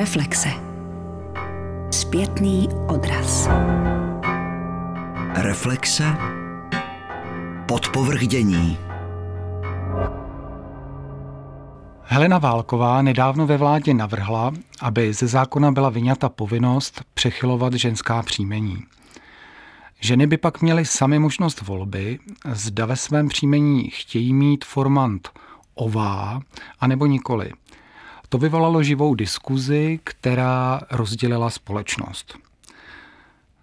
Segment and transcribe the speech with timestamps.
[0.00, 0.48] Reflexe.
[1.90, 3.48] Zpětný odraz.
[5.34, 6.04] Reflexe.
[7.68, 8.78] Podpovrdění.
[12.02, 18.84] Helena Válková nedávno ve vládě navrhla, aby ze zákona byla vyňata povinnost přechylovat ženská příjmení.
[20.00, 22.18] Ženy by pak měly sami možnost volby,
[22.52, 25.28] zda ve svém příjmení chtějí mít formant
[25.74, 26.40] ová,
[26.80, 27.50] anebo nikoli.
[28.32, 32.38] To vyvolalo živou diskuzi, která rozdělila společnost.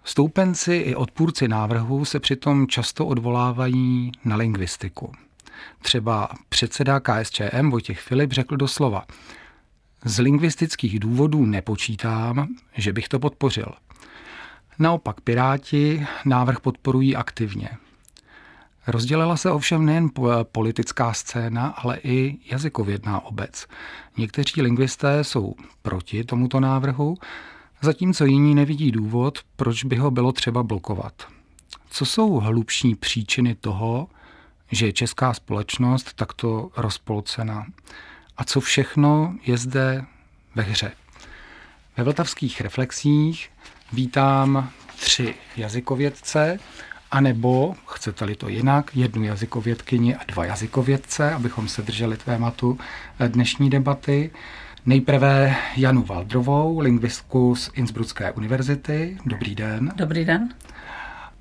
[0.04, 5.12] Stoupenci i odpůrci návrhu se přitom často odvolávají na lingvistiku.
[5.82, 9.04] Třeba předseda KSČM Vojtěch Filip řekl doslova
[10.04, 13.66] z lingvistických důvodů nepočítám, že bych to podpořil.
[14.78, 17.68] Naopak Piráti návrh podporují aktivně.
[18.88, 20.10] Rozdělila se ovšem nejen
[20.42, 23.66] politická scéna, ale i jazykovědná obec.
[24.16, 27.16] Někteří lingvisté jsou proti tomuto návrhu,
[27.82, 31.12] zatímco jiní nevidí důvod, proč by ho bylo třeba blokovat.
[31.90, 34.08] Co jsou hlubší příčiny toho,
[34.70, 37.66] že je česká společnost takto rozpolcena?
[38.36, 40.04] A co všechno je zde
[40.54, 40.92] ve hře?
[41.96, 43.50] Ve vltavských reflexích
[43.92, 46.58] vítám tři jazykovědce,
[47.10, 52.78] anebo, chcete-li to jinak, jednu jazykovědkyni a dva jazykovědce, abychom se drželi tématu
[53.28, 54.30] dnešní debaty.
[54.86, 59.18] Nejprve Janu Valdrovou, lingvistku z Innsbrucké univerzity.
[59.26, 59.92] Dobrý den.
[59.96, 60.54] Dobrý den.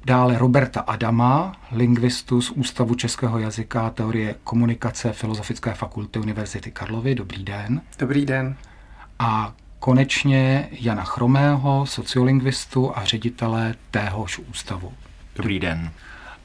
[0.06, 7.16] Dále Roberta Adama, lingvistu z Ústavu českého jazyka a teorie komunikace Filozofické fakulty Univerzity Karlovy.
[7.16, 7.82] Dobrý den.
[8.00, 8.56] Dobrý den.
[9.20, 14.94] A konečně Jana Chromého, sociolingvistu a ředitele téhož ústavu.
[15.38, 15.92] Dobrý den.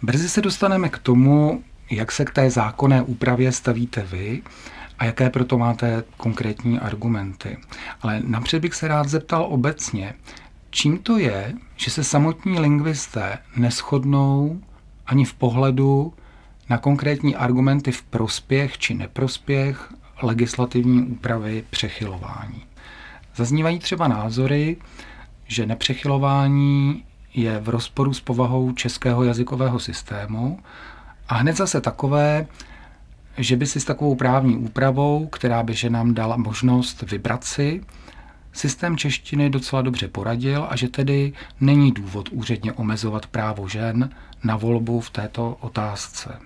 [0.02, 4.42] Brzy se dostaneme k tomu, jak se k té zákonné úpravě stavíte vy
[4.98, 7.58] a jaké proto máte konkrétní argumenty.
[8.02, 10.14] Ale napřed bych se rád zeptal obecně,
[10.70, 14.60] čím to je, že se samotní lingvisté neschodnou
[15.06, 16.14] ani v pohledu
[16.68, 22.62] na konkrétní argumenty v prospěch či neprospěch legislativní úpravy přechylování.
[23.36, 24.76] Zaznívají třeba názory,
[25.46, 30.60] že nepřechylování je v rozporu s povahou českého jazykového systému
[31.28, 32.46] a hned zase takové,
[33.38, 37.82] že by si s takovou právní úpravou, která by že nám dala možnost vybrat si,
[38.52, 44.10] systém češtiny docela dobře poradil a že tedy není důvod úředně omezovat právo žen
[44.44, 46.38] na volbu v této otázce.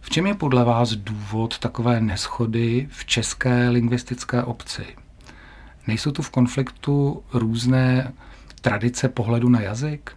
[0.00, 4.84] V čem je podle vás důvod takové neschody v české lingvistické obci?
[5.86, 8.12] Nejsou tu v konfliktu různé
[8.60, 10.10] tradice pohledu na jazyk?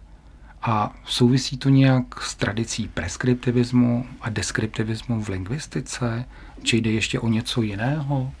[0.62, 6.24] A souvisí to nějak s tradicí preskriptivismu a deskriptivismu v lingvistice?
[6.62, 8.32] Či jde ještě o něco jiného?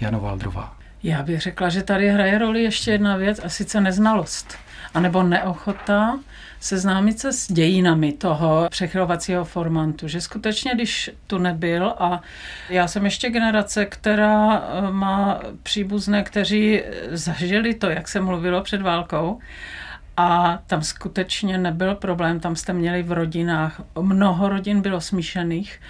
[0.00, 0.76] Jano Valdrová.
[1.02, 4.58] Já bych řekla, že tady hraje roli ještě jedna věc, a sice neznalost,
[4.94, 6.18] anebo neochota
[6.60, 12.22] seznámit se s dějinami toho přechylovacího formantu, že skutečně, když tu nebyl a
[12.68, 18.82] já jsem ještě generace, která eh, má příbuzné, kteří zažili to, jak se mluvilo před
[18.82, 19.40] válkou,
[20.16, 25.80] a tam skutečně nebyl problém, tam jste měli v rodinách, mnoho rodin bylo smíšených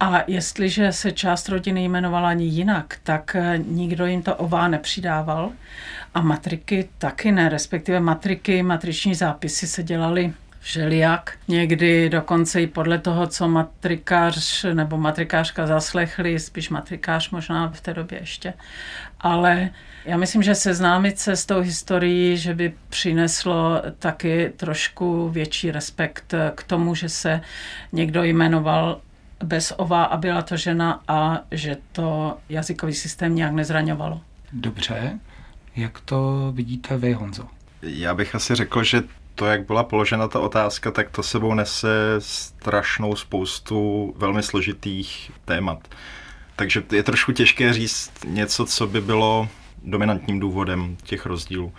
[0.00, 5.52] a jestliže se část rodiny jmenovala ani jinak, tak eh, nikdo jim to ová nepřidával
[6.14, 11.38] a matriky taky ne, respektive matriky, matriční zápisy se dělaly všelijak.
[11.48, 17.94] Někdy dokonce i podle toho, co matrikář nebo matrikářka zaslechli, spíš matrikář možná v té
[17.94, 18.54] době ještě.
[19.20, 19.70] Ale
[20.04, 26.34] já myslím, že seznámit se s tou historií, že by přineslo taky trošku větší respekt
[26.54, 27.40] k tomu, že se
[27.92, 29.00] někdo jmenoval
[29.44, 34.20] bez ová a byla to žena a že to jazykový systém nějak nezraňovalo.
[34.52, 35.18] Dobře.
[35.76, 37.48] Jak to vidíte vy, Honzo?
[37.82, 39.02] Já bych asi řekl, že
[39.34, 41.88] to, jak byla položena ta otázka, tak to sebou nese
[42.18, 45.88] strašnou spoustu velmi složitých témat.
[46.56, 49.48] Takže je trošku těžké říct něco, co by bylo
[49.84, 51.72] dominantním důvodem těch rozdílů.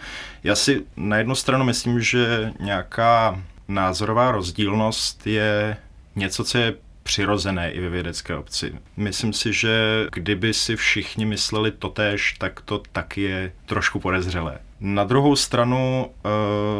[0.43, 5.77] Já si na jednu stranu myslím, že nějaká názorová rozdílnost je
[6.15, 8.75] něco, co je přirozené i ve vědecké obci.
[8.97, 14.59] Myslím si, že kdyby si všichni mysleli totéž, tak to taky je trošku podezřelé.
[14.79, 16.31] Na druhou stranu uh,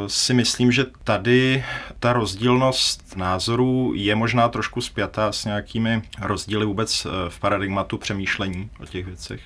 [0.08, 1.64] si myslím, že tady
[2.00, 8.70] ta rozdílnost názorů je možná trošku spjatá s nějakými rozdíly vůbec eh, v paradigmatu přemýšlení
[8.80, 9.42] o těch věcech.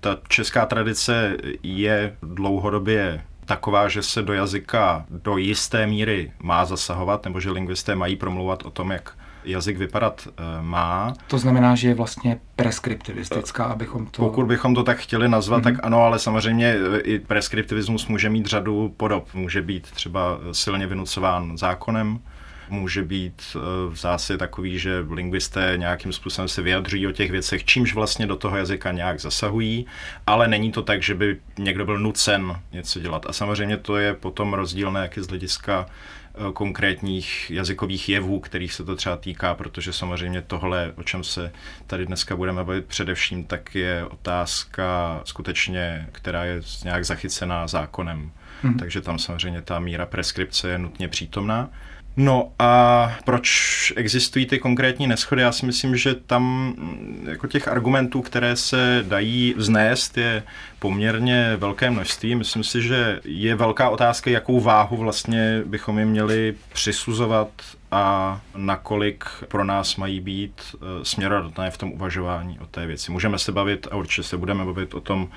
[0.00, 7.24] Ta česká tradice je dlouhodobě taková, že se do jazyka do jisté míry má zasahovat,
[7.24, 11.14] nebo že lingvisté mají promluvat o tom, jak jazyk vypadat eh, má.
[11.28, 14.22] To znamená, že je vlastně preskriptivistická, abychom to...
[14.22, 15.76] Pokud bychom to tak chtěli nazvat, mm-hmm.
[15.76, 19.34] tak ano, ale samozřejmě eh, i preskriptivismus může mít řadu podob.
[19.34, 22.20] Může být třeba silně vynucován zákonem,
[22.68, 23.58] může být eh,
[23.90, 28.36] v zásadě takový, že lingvisté nějakým způsobem se vyjadřují o těch věcech, čímž vlastně do
[28.36, 29.86] toho jazyka nějak zasahují,
[30.26, 33.26] ale není to tak, že by někdo byl nucen něco dělat.
[33.28, 38.72] A samozřejmě to je potom rozdílné, jak je z hlediska eh, konkrétních jazykových jevů, kterých
[38.72, 41.52] se to třeba týká, protože samozřejmě tohle, o čem se
[41.86, 48.32] tady dneska budeme bavit především, tak je otázka skutečně, která je nějak zachycená zákonem.
[48.62, 48.78] Hmm.
[48.78, 51.70] Takže tam samozřejmě ta míra preskripce je nutně přítomná.
[52.16, 55.42] No a proč existují ty konkrétní neschody?
[55.42, 60.42] Já si myslím, že tam mm, jako těch argumentů, které se dají vznést, je
[60.78, 62.34] poměrně velké množství.
[62.34, 67.48] Myslím si, že je velká otázka, jakou váhu vlastně bychom jim měli přisuzovat
[67.94, 73.12] a nakolik pro nás mají být eh, směrodatné v tom uvažování o té věci.
[73.12, 75.28] Můžeme se bavit a určitě se budeme bavit o tom,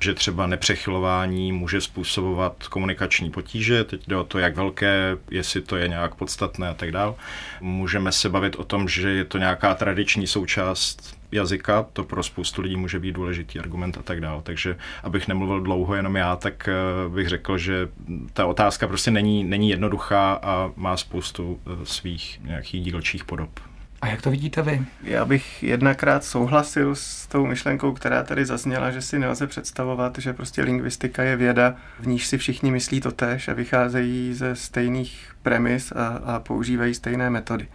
[0.00, 3.84] že třeba nepřechylování může způsobovat komunikační potíže.
[3.84, 7.14] Teď jde o to, jak velké, jestli to je nějak podstatné a tak dále.
[7.60, 12.62] Můžeme se bavit o tom, že je to nějaká tradiční součást jazyka, to pro spoustu
[12.62, 14.42] lidí může být důležitý argument a tak dále.
[14.42, 17.88] Takže abych nemluvil dlouho jenom já, tak eh, bych řekl, že
[18.32, 23.69] ta otázka prostě není, není jednoduchá a má spoustu eh, svých nějakých dílčích podob.
[24.02, 24.82] A jak to vidíte vy?
[25.02, 30.32] Já bych jednakrát souhlasil s tou myšlenkou, která tady zazněla, že si nelze představovat, že
[30.32, 35.32] prostě lingvistika je věda, v níž si všichni myslí to tež a vycházejí ze stejných
[35.42, 37.68] premis a, a používají stejné metody.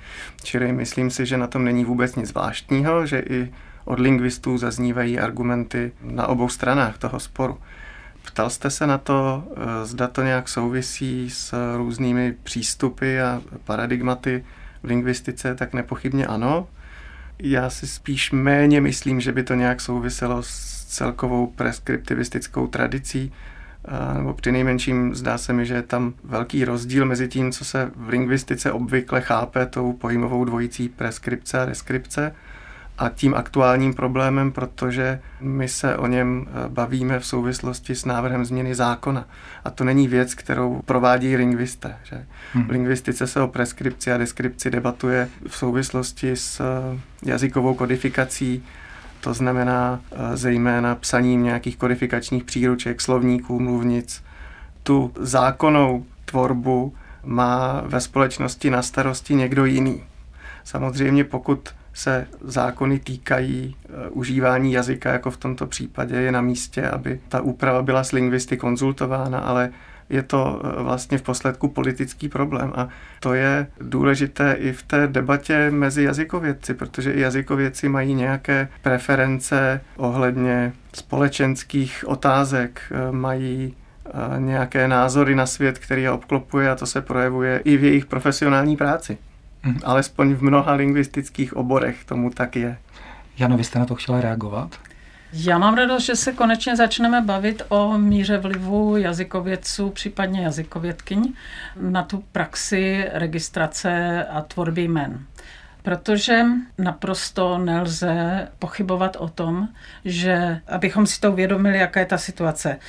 [0.44, 3.54] Čili myslím si, že na tom není vůbec nic zvláštního, že i
[3.86, 7.58] od lingvistů zaznívají argumenty na obou stranách toho sporu.
[8.24, 14.46] Ptal jste se na to, eh, zda to nějak souvisí s různými přístupy a paradigmaty
[14.86, 16.68] v lingvistice, tak nepochybně ano.
[17.40, 23.34] Já si spíš méně myslím, že by to nějak souviselo s celkovou preskriptivistickou tradicí,
[24.14, 27.92] nebo při nejmenším zdá se mi, že je tam velký rozdíl mezi tím, co se
[27.96, 32.36] v lingvistice obvykle chápe tou pojmovou dvojicí preskripce a deskripce
[32.98, 38.46] a tím aktuálním problémem, protože my se o něm eh, bavíme v souvislosti s návrhem
[38.46, 39.26] změny zákona.
[39.66, 41.98] A to není věc, kterou provádí lingvisté.
[42.04, 42.26] Že?
[42.54, 42.66] Hmm.
[42.66, 48.64] V lingvistice se o preskripci a deskripci debatuje v souvislosti s eh, jazykovou kodifikací,
[49.22, 54.24] to znamená eh, zejména psaním nějakých kodifikačních příruček, slovníků, mluvnic.
[54.84, 56.94] Tu zákonnou tvorbu
[57.24, 60.04] má ve společnosti na starosti někdo jiný.
[60.64, 63.76] Samozřejmě pokud se zákony týkají
[64.06, 68.12] e, užívání jazyka, jako v tomto případě, je na místě, aby ta úprava byla s
[68.12, 69.70] lingvisty konzultována, ale
[70.10, 72.90] je to e, vlastně v posledku politický problém a
[73.20, 79.82] to je důležité i v té debatě mezi jazykovědci, protože i jazykovědci mají nějaké preference
[79.98, 83.76] ohledně společenských otázek, e, mají
[84.38, 88.78] nějaké názory na svět, který je obklopuje a to se projevuje i v jejich profesionální
[88.78, 89.18] práci.
[89.66, 89.80] Mm.
[89.84, 92.78] Alespoň v mnoha lingvistických oborech tomu tak je.
[93.38, 94.80] Jano, vy jste na to chtěla reagovat?
[95.34, 101.34] Já mám radost, že se konečně začneme bavit o míře vlivu jazykovědců, případně jazykovědkyň,
[101.82, 105.26] na tu praxi registrace a tvorby jmen.
[105.86, 106.42] Protože
[106.78, 109.68] naprosto nelze pochybovat o tom,
[110.06, 112.80] že abychom si to uvědomili, jaká je ta situace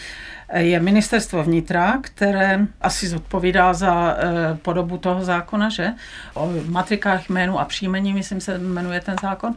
[0.54, 5.92] je ministerstvo vnitra, které asi zodpovídá za eh, podobu toho zákona, že?
[6.34, 9.54] O matrikách jménu a příjmení, myslím se, jmenuje ten zákon.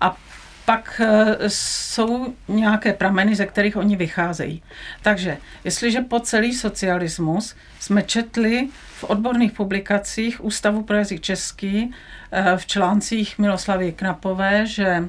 [0.00, 0.16] A
[0.64, 4.62] pak eh, jsou nějaké prameny, ze kterých oni vycházejí.
[5.02, 11.94] Takže jestliže po celý socialismus jsme četli v odborných publikacích Ústavu pro jazyk český
[12.32, 15.08] eh, v článcích Miloslavy Knapové, že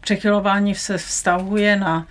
[0.00, 2.06] přechylování se vztahuje na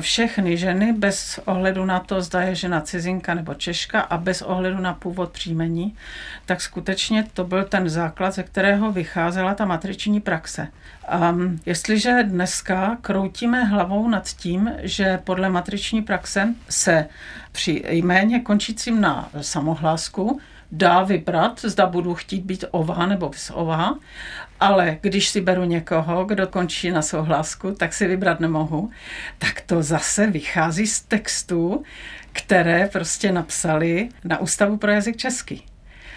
[0.00, 4.78] všechny ženy bez ohledu na to, zda je žena cizinka nebo češka a bez ohledu
[4.78, 5.96] na původ příjmení,
[6.46, 10.68] tak skutečně to byl ten základ, ze kterého vycházela ta matriční praxe.
[11.08, 17.06] A jestliže dneska kroutíme hlavou nad tím, že podle matriční praxe se
[17.58, 20.40] při jméně končícím na samohlásku
[20.72, 23.98] dá vybrat, zda budu chtít být ova nebo s ova,
[24.60, 28.90] ale když si beru někoho, kdo končí na souhlasku, tak si vybrat nemohu,
[29.38, 31.82] tak to zase vychází z textů,
[32.32, 35.64] které prostě napsali na Ústavu pro jazyk český.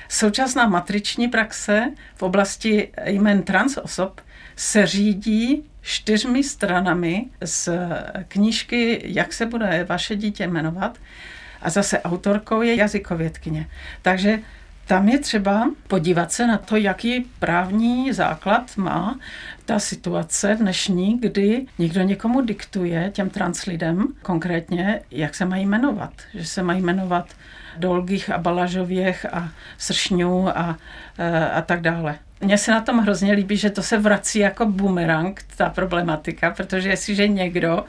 [0.09, 4.21] Současná matriční praxe v oblasti jmen trans osob
[4.61, 7.69] se řídí čtyřmi stranami z
[8.27, 10.97] knížky Jak se bude vaše dítě jmenovat
[11.61, 13.67] a zase autorkou je jazykovědkyně.
[14.01, 14.39] Takže
[14.87, 19.19] tam je třeba podívat se na to, jaký právní základ má
[19.65, 26.13] ta situace dnešní, kdy někdo někomu diktuje těm trans lidem konkrétně, jak se mají jmenovat.
[26.33, 27.25] Že se mají jmenovat
[27.77, 30.77] Dolgých a Balažověch a Sršňů a,
[31.17, 32.19] e, a tak dále.
[32.41, 36.89] Mně se na tom hrozně líbí, že to se vrací jako bumerang, ta problematika, protože
[36.89, 37.85] jestliže někdo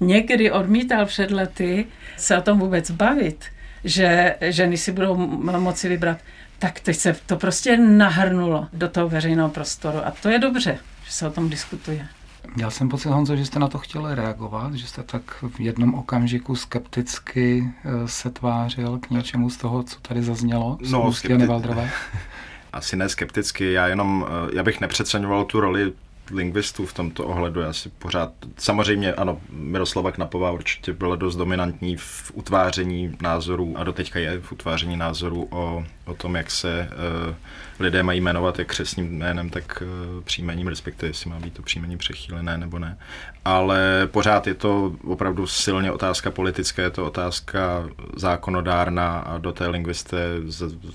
[0.00, 1.86] někdy odmítal před lety
[2.16, 3.44] se o tom vůbec bavit,
[3.84, 5.16] že ženy si budou
[5.58, 6.18] moci vybrat,
[6.58, 11.12] tak teď se to prostě nahrnulo do toho veřejného prostoru a to je dobře, že
[11.12, 12.08] se o tom diskutuje.
[12.56, 15.94] Já jsem pocit, Honzo, že jste na to chtěli reagovat, že jste tak v jednom
[15.94, 21.90] okamžiku skepticky eh, se tvářil k něčemu z toho, co tady zaznělo z no, skepti-
[22.74, 25.92] Asi ne skepticky, já jenom, eh, já bych nepřeceňoval tu roli
[26.30, 27.60] lingvistů v tomto ohledu.
[27.60, 33.84] Já si pořád, samozřejmě ano, Miroslava Knapová určitě byla dost dominantní v utváření názorů a
[33.84, 36.88] doteďka je v utváření názorů o, o tom, jak se
[37.28, 37.34] uh,
[37.80, 41.96] lidé mají jmenovat jak křesním jménem, tak uh, příjmením, respektive jestli má být to příjmení
[41.96, 42.98] přechýlené nebo ne.
[43.44, 47.84] Ale pořád je to opravdu silně otázka politická, je to otázka
[48.16, 50.26] zákonodárna a do té lingvisté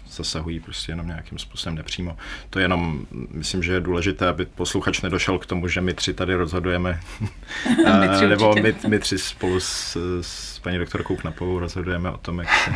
[0.07, 2.17] zasahují prostě jenom nějakým způsobem nepřímo.
[2.49, 6.13] To je jenom, myslím, že je důležité, aby posluchač nedošel k tomu, že my tři
[6.13, 6.99] tady rozhodujeme,
[7.99, 12.39] my tři nebo my, my tři spolu s, s paní doktorkou Knapovou rozhodujeme o tom,
[12.39, 12.71] jak, se,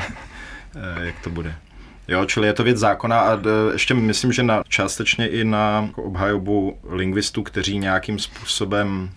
[0.75, 1.56] eh, jak to bude.
[2.08, 3.39] Jo, čili je to věc zákona a
[3.74, 9.10] ještě myslím, že na, částečně i na obhajobu lingvistů, kteří nějakým způsobem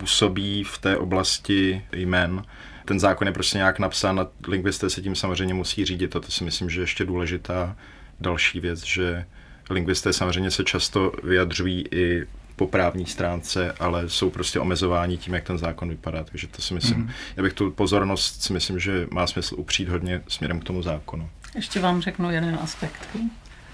[0.00, 2.42] působí v té oblasti jmen.
[2.84, 6.30] Ten zákon je prostě nějak napsán a lingvisté se tím samozřejmě musí řídit a to
[6.30, 7.76] si myslím, že je ještě důležitá
[8.20, 9.26] další věc, že
[9.70, 12.26] lingvisté samozřejmě se často vyjadřují i
[12.56, 16.24] po právní stránce, ale jsou prostě omezováni tím, jak ten zákon vypadá.
[16.24, 17.10] Takže to si myslím, mm.
[17.36, 21.30] já bych tu pozornost si myslím, že má smysl upřít hodně směrem k tomu zákonu.
[21.54, 23.08] Ještě vám řeknu jeden aspekt.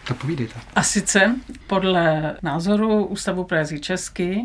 [0.08, 0.54] Tak povídejte.
[0.74, 1.34] A sice
[1.66, 4.44] podle názoru Ústavu pro jazyk česky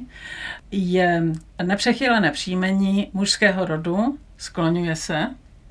[0.71, 1.23] je
[1.63, 5.27] nepřechylené příjmení mužského rodu, skloňuje se,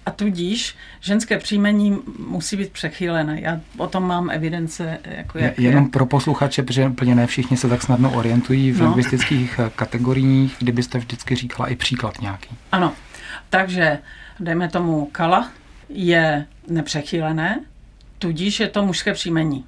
[0.07, 3.41] a tudíž ženské příjmení musí být přechýlené.
[3.41, 4.99] Já o tom mám evidence.
[5.05, 5.91] Jako jak Jenom je.
[5.91, 8.85] pro posluchače, protože úplně ne všichni se tak snadno orientují v no.
[8.85, 12.49] lingvistických eh, kategoriích, kdybyste vždycky říkala i příklad nějaký.
[12.73, 12.93] Ano,
[13.51, 13.99] takže
[14.41, 15.51] dejme tomu kala
[15.89, 17.61] je nepřechýlené,
[18.19, 19.65] tudíž je to mužské příjmení.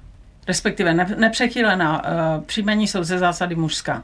[0.47, 4.03] Respektive nepřechýlená uh, příjmení jsou ze zásady mužská.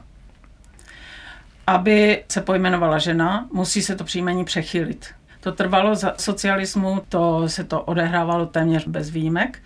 [1.66, 5.06] Aby se pojmenovala žena, musí se to příjmení přechýlit.
[5.40, 9.58] To trvalo za socialismu, to se to odehrávalo téměř bez výjimek.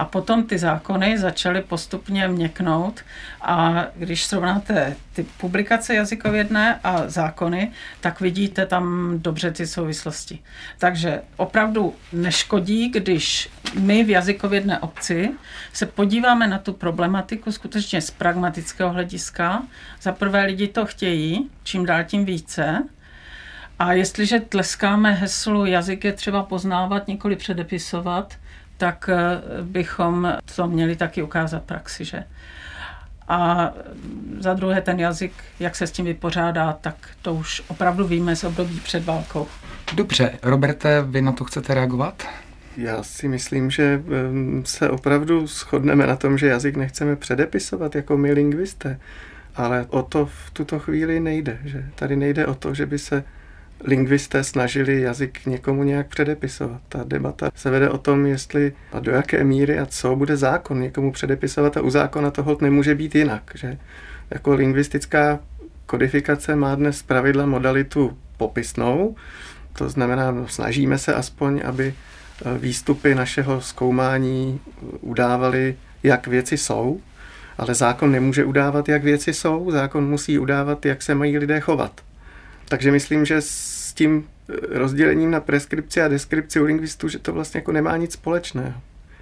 [0.00, 3.00] A potom ty zákony začaly postupně měknout
[3.42, 10.38] a když srovnáte ty publikace jazykovědné a zákony, tak vidíte tam dobře ty souvislosti.
[10.78, 15.30] Takže opravdu neškodí, když my v jazykovědné obci
[15.72, 19.62] se podíváme na tu problematiku skutečně z pragmatického hlediska.
[20.02, 22.82] Za prvé lidi to chtějí, čím dál tím více,
[23.78, 28.34] a jestliže tleskáme heslu jazyk je třeba poznávat, nikoli předepisovat,
[28.80, 32.24] tak eh, bychom to měli taky ukázat praxi, že?
[33.28, 33.70] A
[34.38, 38.44] za druhé ten jazyk, jak se s tím vypořádá, tak to už opravdu víme z
[38.44, 39.46] období před válkou.
[39.94, 42.22] Dobře, Roberte, vy na to chcete reagovat?
[42.76, 44.02] Já si myslím, že
[44.64, 49.00] se opravdu shodneme na tom, že jazyk nechceme předepisovat jako my lingvisté,
[49.56, 51.58] ale o to v tuto chvíli nejde.
[51.64, 53.24] Že tady nejde o to, že by se
[53.84, 56.80] lingvisté snažili jazyk někomu nějak předepisovat.
[56.88, 60.80] Ta debata se vede o tom, jestli a do jaké míry a co bude zákon
[60.80, 63.50] někomu předepisovat a u zákona to hod nemůže být jinak.
[63.54, 63.78] Že?
[64.30, 65.38] Jako lingvistická
[65.86, 69.16] kodifikace má dnes pravidla modalitu popisnou,
[69.72, 71.94] to znamená, no, snažíme se aspoň, aby
[72.44, 74.60] e, výstupy našeho zkoumání
[75.00, 77.00] udávaly, jak věci jsou,
[77.58, 82.00] ale zákon nemůže udávat, jak věci jsou, zákon musí udávat, jak se mají lidé chovat.
[82.70, 84.28] Takže myslím, že s tím
[84.70, 88.80] rozdělením na preskripci a deskripci u lingvistů, že to vlastně jako nemá nic společného.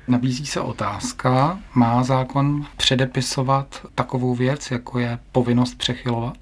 [0.08, 6.36] Nabízí se otázka, má zákon předepisovat takovou věc, jako je povinnost přechylovat,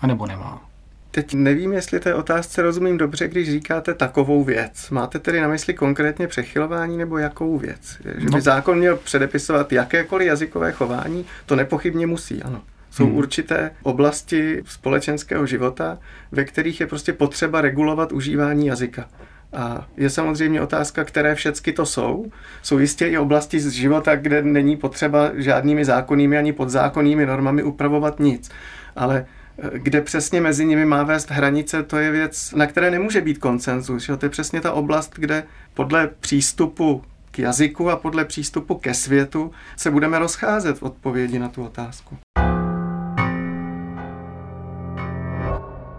[0.00, 0.62] anebo nemá?
[1.10, 4.90] Teď nevím, jestli té otázce rozumím dobře, když říkáte takovou věc.
[4.90, 7.98] Máte tedy na mysli konkrétně přechylování nebo jakou věc?
[8.04, 8.40] Že by no.
[8.40, 11.24] zákon měl předepisovat jakékoliv jazykové chování?
[11.46, 12.62] To nepochybně musí, ano.
[12.96, 13.16] Jsou hmm.
[13.16, 15.98] určité oblasti společenského života,
[16.32, 19.08] ve kterých je prostě potřeba regulovat užívání jazyka.
[19.52, 22.26] A je samozřejmě otázka, které všechny to jsou.
[22.62, 28.20] Jsou jistě i oblasti z života, kde není potřeba žádnými zákonnými ani podzákonnými normami upravovat
[28.20, 28.50] nic.
[28.96, 29.26] Ale
[29.58, 33.38] eh, kde přesně mezi nimi má vést hranice, to je věc, na které nemůže být
[33.38, 34.10] koncenzus.
[34.18, 39.50] To je přesně ta oblast, kde podle přístupu k jazyku a podle přístupu ke světu
[39.76, 42.16] se budeme rozcházet v odpovědi na tu otázku.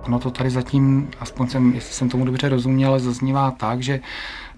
[0.07, 3.99] Ono to tady zatím, aspoň jsem, jestli jsem tomu dobře rozuměl, zaznívá tak, že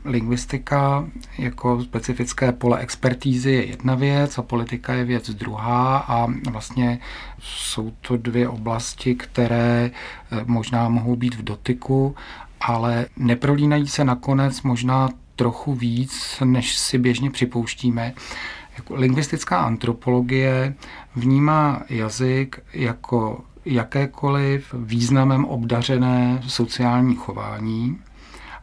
[0.06, 1.06] lingvistika
[1.38, 7.00] jako specifické pole expertízy je jedna věc a politika je věc druhá a vlastně
[7.40, 9.92] jsou to dvě oblasti, které
[10.32, 12.16] eh, možná mohou být v dotyku,
[12.62, 18.14] ale neprolínají se nakonec možná trochu víc, než si běžně připouštíme.
[18.78, 20.76] Jako lingvistická antropologie
[21.16, 28.00] vnímá jazyk jako jakékoliv významem obdařené sociální chování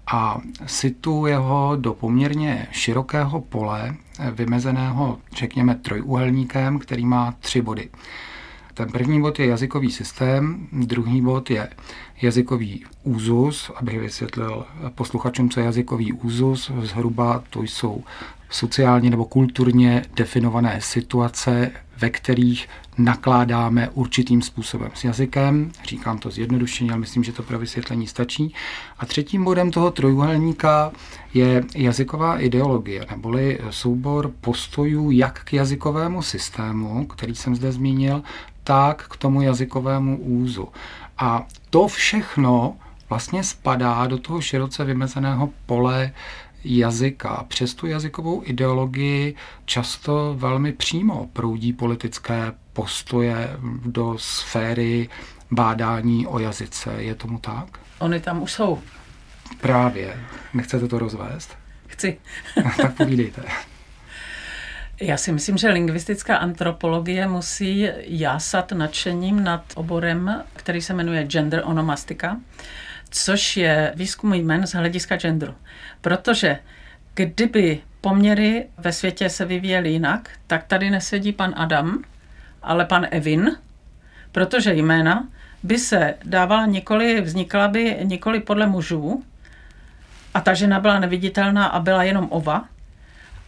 [0.06, 3.94] a situuje ho do poměrně širokého pole,
[4.32, 7.88] vymezeného, řekněme, trojúhelníkem, který má tři body.
[8.74, 11.68] Ten první bod je jazykový systém, druhý bod je
[12.22, 16.70] jazykový úzus, abych vysvětlil posluchačům, co je jazykový úzus.
[16.82, 18.04] Zhruba to jsou
[18.50, 25.72] sociálně nebo kulturně definované situace, ve kterých nakládáme určitým způsobem s jazykem.
[25.84, 28.54] Říkám to zjednodušeně, ale myslím, že to pro vysvětlení stačí.
[28.98, 30.92] A třetím bodem toho trojuhelníka
[31.34, 38.22] je jazyková ideologie, neboli soubor postojů jak k jazykovému systému, který jsem zde zmínil,
[38.64, 40.68] tak k tomu jazykovému úzu.
[41.18, 42.76] A to všechno
[43.08, 46.12] vlastně spadá do toho široce vymezeného pole
[46.66, 47.44] jazyka.
[47.48, 53.50] Přes tu jazykovou ideologii často velmi přímo proudí politické postoje
[53.84, 55.08] do sféry
[55.50, 56.90] bádání o jazyce.
[56.98, 57.78] Je tomu tak?
[57.98, 58.82] Oni tam už jsou.
[59.60, 60.16] Právě.
[60.54, 61.56] Nechcete to rozvést?
[61.86, 62.18] Chci.
[62.76, 63.42] tak povídejte.
[65.00, 71.62] Já si myslím, že lingvistická antropologie musí jásat nadšením nad oborem, který se jmenuje gender
[71.64, 72.40] onomastika,
[73.10, 75.54] což je výzkum jmen z hlediska genderu.
[76.00, 76.58] Protože
[77.14, 82.02] kdyby poměry ve světě se vyvíjely jinak, tak tady nesedí pan Adam,
[82.62, 83.56] ale pan Evin,
[84.32, 85.28] protože jména
[85.62, 89.24] by se dávala nikoli, vznikla by nikoli podle mužů,
[90.36, 92.64] a ta žena byla neviditelná a byla jenom ova,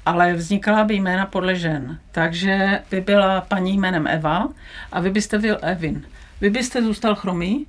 [0.06, 1.98] ale vznikala by jména podle žen.
[2.12, 4.48] Takže by byla paní jménem Eva
[4.92, 6.06] a vy byste byl Evin.
[6.40, 7.66] Vy byste zůstal chromý,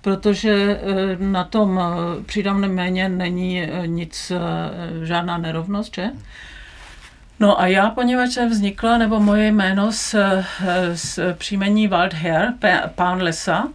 [0.00, 4.32] protože eh, na tom eh, přídavném jméně není eh, nic,
[5.02, 6.06] žádná nerovnost, že?
[7.40, 10.14] No a já, poněvadž vznikla, nebo moje jméno z,
[10.94, 12.52] z příjmení Waldherr,
[12.94, 13.68] pán lesa,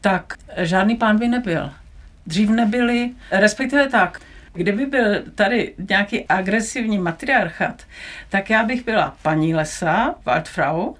[0.00, 1.70] tak žádný pán by nebyl.
[2.26, 4.20] Dřív nebyli, respektive tak,
[4.52, 7.82] Kdyby byl tady nějaký agresivní matriarchat,
[8.28, 10.94] tak já bych byla paní lesa, Waldfrau,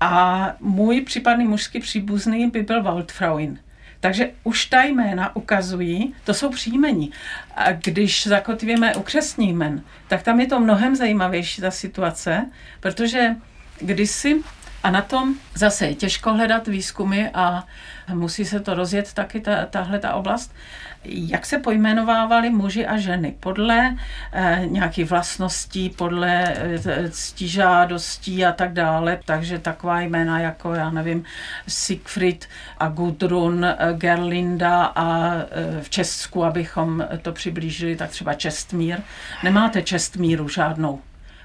[0.00, 3.58] a můj případný mužský příbuzný by byl Waldfrauin.
[4.06, 7.10] Takže už ta jména ukazují, to jsou příjmení.
[7.56, 13.36] A když zakotvíme u křesní jmen, tak tam je to mnohem zajímavější ta situace, protože
[13.80, 14.42] kdysi,
[14.82, 17.64] a na tom zase je těžko hledat výzkumy a
[18.14, 20.54] musí se to rozjet taky ta, tahle ta oblast,
[21.08, 23.34] jak se pojmenovávali muži a ženy?
[23.40, 23.96] Podle
[24.32, 29.18] eh, nějakých vlastností, podle eh, ctižádostí a tak dále.
[29.24, 31.24] Takže taková jména jako, já nevím,
[31.68, 38.98] Siegfried a Gudrun, eh, Gerlinda a eh, v Česku, abychom to přiblížili, tak třeba Čestmír.
[39.42, 41.00] Nemáte Čestmíru žádnou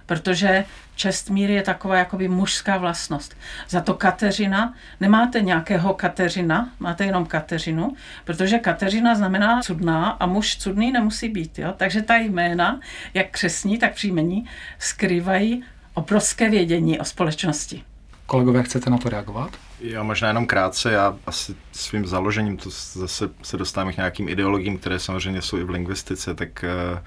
[0.05, 0.65] protože
[1.01, 3.37] čestmír je taková jakoby mužská vlastnost.
[3.69, 10.57] Za to Kateřina, nemáte nějakého Kateřina, máte jenom Kateřinu, protože Kateřina znamená cudná a muž
[10.57, 11.59] cudný nemusí být.
[11.59, 11.73] Jo?
[11.77, 12.79] Takže ta jména,
[13.13, 14.45] jak křesní, tak příjmení,
[14.79, 17.83] skrývají obrovské vědění o společnosti.
[18.25, 19.57] Kolegové, chcete na to reagovat?
[19.79, 24.77] Já možná jenom krátce, já asi svým založením, to zase se dostávám k nějakým ideologiím,
[24.77, 26.99] které samozřejmě jsou i v lingvistice, tak uh,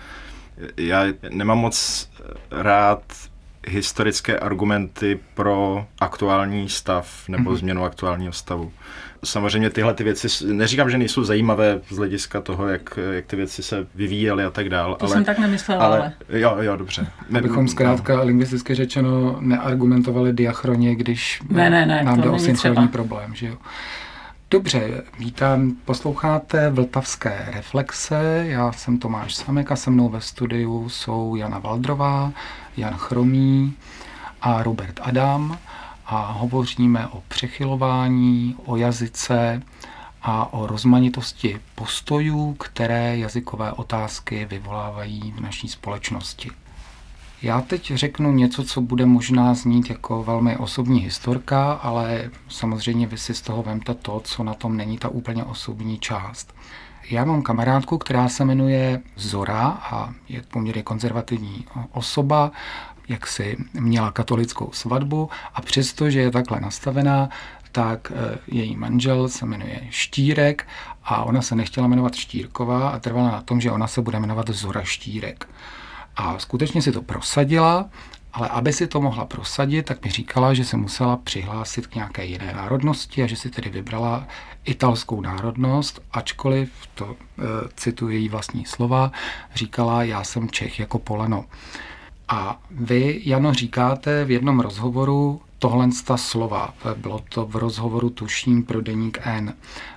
[0.77, 2.11] já nemám moc
[2.51, 3.03] rád
[3.69, 7.57] historické argumenty pro aktuální stav nebo mm-hmm.
[7.57, 8.73] změnu aktuálního stavu.
[9.25, 13.63] Samozřejmě tyhle ty věci, neříkám, že nejsou zajímavé z hlediska toho, jak, jak ty věci
[13.63, 14.97] se vyvíjely a tak dále.
[14.97, 15.99] To ale, jsem tak nemyslela, ale...
[15.99, 16.13] ale...
[16.29, 17.07] Jo, jo, dobře.
[17.39, 18.25] Abychom zkrátka no.
[18.25, 23.57] lingvisticky řečeno neargumentovali diachroně, když ne, ne, ne, nám jde o synchronní problém, že jo.
[24.51, 31.37] Dobře, vítám, posloucháte Vltavské reflexe, já jsem Tomáš Samek a se mnou ve studiu jsou
[31.37, 32.33] Jana Valdrová,
[32.77, 33.75] Jan Chromý
[34.43, 35.59] a Robert Adam
[36.07, 39.63] a hovoříme o přechylování, o jazyce
[40.23, 46.51] a o rozmanitosti postojů, které jazykové otázky vyvolávají v naší společnosti.
[47.43, 53.19] Já teď řeknu něco, co bude možná znít jako velmi osobní historka, ale samozřejmě vy
[53.19, 56.55] si z toho vemte to, co na tom není ta úplně osobní část.
[57.11, 62.51] Já mám kamarádku, která se jmenuje Zora a je poměrně konzervativní osoba,
[63.09, 67.29] jak si měla katolickou svatbu a přesto, že je takhle nastavená,
[67.73, 70.67] tak eh, její manžel se jmenuje Štírek
[71.05, 74.51] a ona se nechtěla jmenovat Štírková a trvala na tom, že ona se bude jmenovat
[74.51, 75.49] Zora Štírek.
[76.17, 77.91] A skutečně si to prosadila,
[78.35, 82.25] ale aby si to mohla prosadit, tak mi říkala, že se musela přihlásit k nějaké
[82.25, 84.27] jiné národnosti a že si tedy vybrala
[84.65, 87.43] italskou národnost, ačkoliv, to e,
[87.77, 89.13] cituji její vlastní slova,
[89.55, 91.45] říkala, já jsem Čech jako poleno.
[92.29, 96.75] A vy, Jano, říkáte v jednom rozhovoru tohle ta slova.
[96.97, 99.55] Bylo to v rozhovoru tuším pro deník N.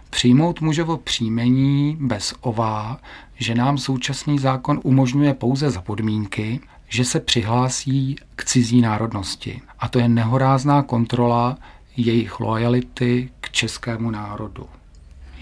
[0.10, 3.00] Přijmout mužovo příjmení bez ová,
[3.36, 9.62] že nám současný zákon umožňuje pouze za podmínky, že se přihlásí k cizí národnosti.
[9.80, 11.58] A to je nehorázná kontrola
[11.98, 14.70] jejich lojality k českému národu.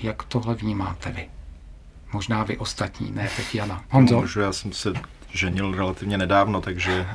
[0.02, 1.30] Jak tohle vnímáte vy?
[2.14, 3.84] Možná vy ostatní, ne teď Jana.
[3.90, 4.22] Honzo?
[4.22, 4.94] Můžu, já jsem se
[5.34, 7.08] ženil relativně nedávno, takže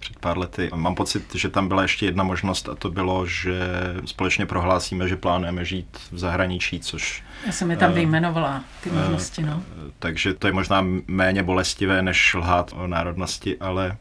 [0.00, 0.70] před pár lety.
[0.74, 3.60] Mám pocit, že tam byla ještě jedna možnost a to bylo, že
[4.04, 7.22] společně prohlásíme, že plánujeme žít v zahraničí, což...
[7.46, 9.56] Já jsem je tam uh, vyjmenovala, ty možnosti, no.
[9.56, 13.96] Uh, takže to je možná méně bolestivé, než lhát o národnosti, ale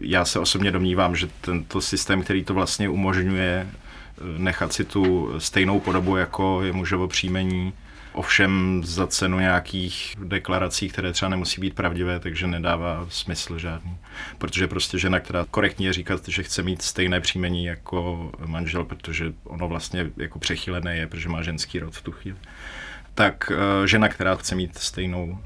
[0.00, 3.68] já se osobně domnívám, že tento systém, který to vlastně umožňuje,
[4.38, 7.72] nechat si tu stejnou podobu, jako je mužovo příjmení,
[8.12, 13.96] ovšem za cenu nějakých deklarací, které třeba nemusí být pravdivé, takže nedává smysl žádný.
[14.38, 19.68] Protože prostě žena, která korektně říkat, že chce mít stejné příjmení jako manžel, protože ono
[19.68, 22.38] vlastně jako přechylené je, protože má ženský rod v tu chvíli,
[23.14, 25.38] tak eh, žena, která chce mít stejnou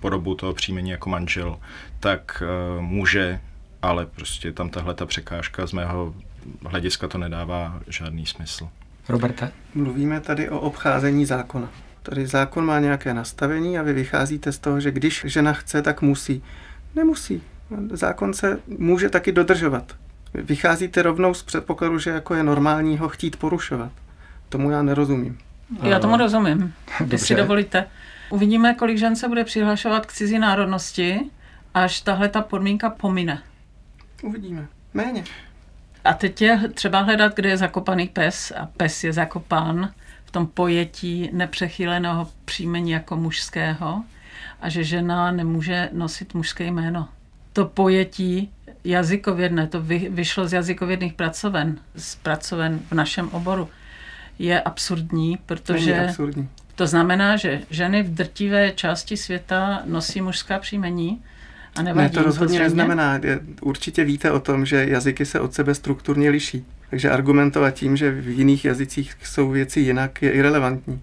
[0.00, 1.58] podobu toho příjmení jako manžel,
[2.00, 3.40] tak eh, může,
[3.82, 6.14] ale prostě tam tahle ta překážka z mého
[6.66, 8.68] hlediska to nedává žádný smysl.
[9.08, 9.52] Roberte?
[9.74, 11.68] Mluvíme tady o obcházení zákona.
[12.02, 16.02] Tady zákon má nějaké nastavení a vy vycházíte z toho, že když žena chce, tak
[16.02, 16.42] musí.
[16.94, 17.42] Nemusí.
[17.90, 19.96] Zákon se může taky dodržovat.
[20.34, 23.92] Vycházíte rovnou z předpokladu, že jako je normální ho chtít porušovat.
[24.48, 25.38] Tomu já nerozumím.
[25.82, 26.74] Já tomu rozumím,
[27.10, 27.86] jestli dovolíte.
[28.30, 31.20] Uvidíme, kolik žen se bude přihlašovat k cizí národnosti,
[31.74, 33.42] až tahle ta podmínka pomine.
[34.22, 34.66] Uvidíme.
[34.94, 35.24] Méně.
[36.04, 39.92] A teď je třeba hledat, kde je zakopaný pes a pes je zakopán
[40.32, 44.02] tom pojetí nepřechyleného příjmení jako mužského
[44.60, 47.08] a že žena nemůže nosit mužské jméno.
[47.52, 48.50] To pojetí
[48.84, 53.68] jazykovědné, to vy, vyšlo z jazykovědných pracoven, z pracoven v našem oboru,
[54.38, 56.48] je absurdní, protože absurdní.
[56.74, 61.22] to znamená, že ženy v drtivé části světa nosí mužská příjmení
[61.76, 63.20] a nevadí ne, to rozhodně to neznamená.
[63.60, 66.64] Určitě víte o tom, že jazyky se od sebe strukturně liší.
[66.92, 71.00] Takže argumentovat tím, že v jiných jazycích jsou věci jinak, je irrelevantní.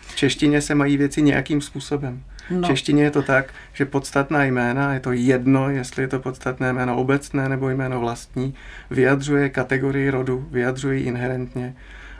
[0.00, 2.22] V češtině se mají věci nějakým způsobem.
[2.50, 2.60] No.
[2.60, 6.72] V češtině je to tak, že podstatná jména, je to jedno, jestli je to podstatné
[6.72, 8.54] jméno obecné nebo jméno vlastní,
[8.90, 11.74] vyjadřuje kategorii rodu, vyjadřuje inherentně.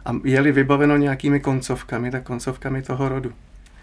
[0.05, 3.33] A je-li vybaveno nějakými koncovkami, tak koncovkami toho rodu.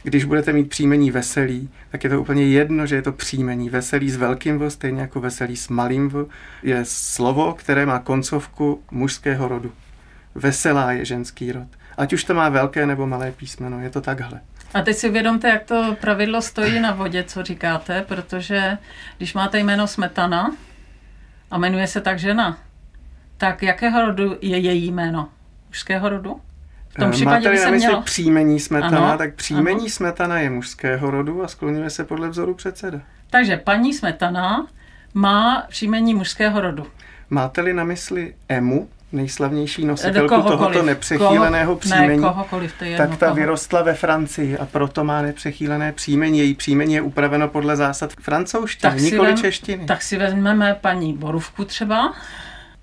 [0.03, 3.69] Když budete mít příjmení veselý, tak je to úplně jedno, že je to příjmení.
[3.69, 6.25] Veselý s velkým V, stejně jako veselý s malým V,
[6.63, 9.71] je slovo, které má koncovku mužského rodu.
[10.35, 11.67] Veselá je ženský rod.
[11.97, 14.41] Ať už to má velké nebo malé písmeno, je to takhle.
[14.73, 18.77] A teď si uvědomte, jak to pravidlo stojí na vodě, co říkáte, protože
[19.17, 20.55] když máte jméno Smetana
[21.51, 22.57] a jmenuje se tak žena,
[23.37, 25.29] tak jakého rodu je její jméno?
[25.67, 26.41] Mužského rodu?
[26.99, 28.01] Tom případě Máte by se mělo...
[28.01, 29.89] příjmení Smetana, ano, tak příjmení ano.
[29.89, 32.99] Smetana je mužského rodu a skloňuje se podle vzoru předseda.
[33.29, 34.67] Takže paní Smetana
[35.13, 36.87] má příjmení mužského rodu.
[37.29, 43.17] Máte-li na mysli Emu, nejslavnější nositelku tohoto nepřechýleného Koho, příjmení, ne, kohokoliv, to je tak
[43.17, 43.35] ta koho.
[43.35, 46.39] vyrostla ve Francii a proto má nepřechýlené příjmení.
[46.39, 49.85] Její příjmení je upraveno podle zásad francouzštiny, nikoli češtiny.
[49.85, 52.13] Tak si vezmeme paní Boruvku třeba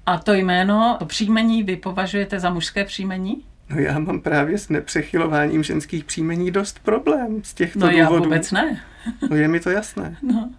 [0.07, 3.43] a to jméno, to příjmení vy považujete za mužské příjmení?
[3.71, 8.09] No já mám právě s nepřechylováním ženských příjmení dost problém z těchto no, důvodů.
[8.09, 8.83] No já vůbec ne.
[9.31, 10.17] no je mi to jasné.
[10.23, 10.51] No.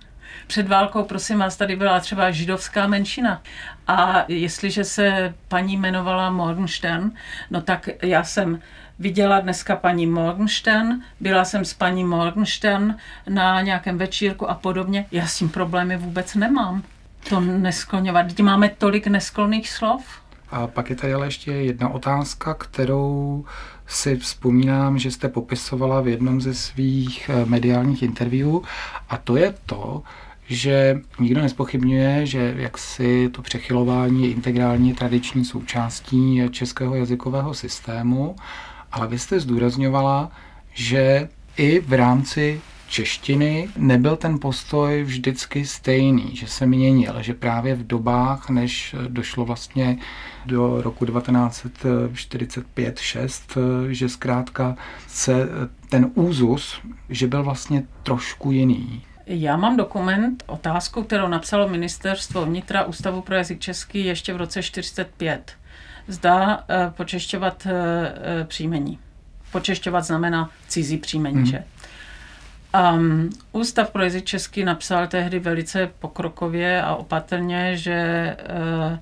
[0.47, 3.41] Před válkou, prosím vás, tady byla třeba židovská menšina.
[3.87, 7.11] A jestliže se paní jmenovala Morgenstern,
[7.51, 8.59] no tak já jsem
[8.99, 12.95] viděla dneska paní Morgenstern, byla jsem s paní Morgenstern
[13.29, 15.05] na nějakém večírku a podobně.
[15.11, 16.83] Já s tím problémy vůbec nemám.
[17.29, 18.39] To neskloňovat.
[18.39, 20.21] Máme tolik nesklonných slov.
[20.49, 23.45] A pak je tady ale ještě jedna otázka, kterou
[23.87, 28.63] si vzpomínám, že jste popisovala v jednom ze svých eh, mediálních interviewů.
[29.09, 30.03] A to je to,
[30.47, 38.35] že nikdo nespochybňuje, že jaksi to přechylování je integrální tradiční součástí českého jazykového systému,
[38.91, 40.31] ale vy jste zdůrazňovala,
[40.73, 47.75] že i v rámci češtiny nebyl ten postoj vždycky stejný, že se měnil, že právě
[47.75, 49.97] v dobách, než došlo vlastně
[50.45, 53.57] do roku 1945-6,
[53.89, 54.75] že zkrátka
[55.07, 55.49] se
[55.89, 59.01] ten úzus, že byl vlastně trošku jiný.
[59.25, 64.63] Já mám dokument, otázku, kterou napsalo ministerstvo vnitra Ústavu pro jazyk český ještě v roce
[64.63, 65.51] 45.
[66.07, 68.99] Zdá e, počešťovat e, příjmení.
[69.51, 71.45] Počešťovat znamená cizí příjmení, hmm.
[71.45, 71.63] že?
[72.75, 78.97] Um, Ústav pro jazyk český napsal tehdy velice pokrokově a opatrně, že uh,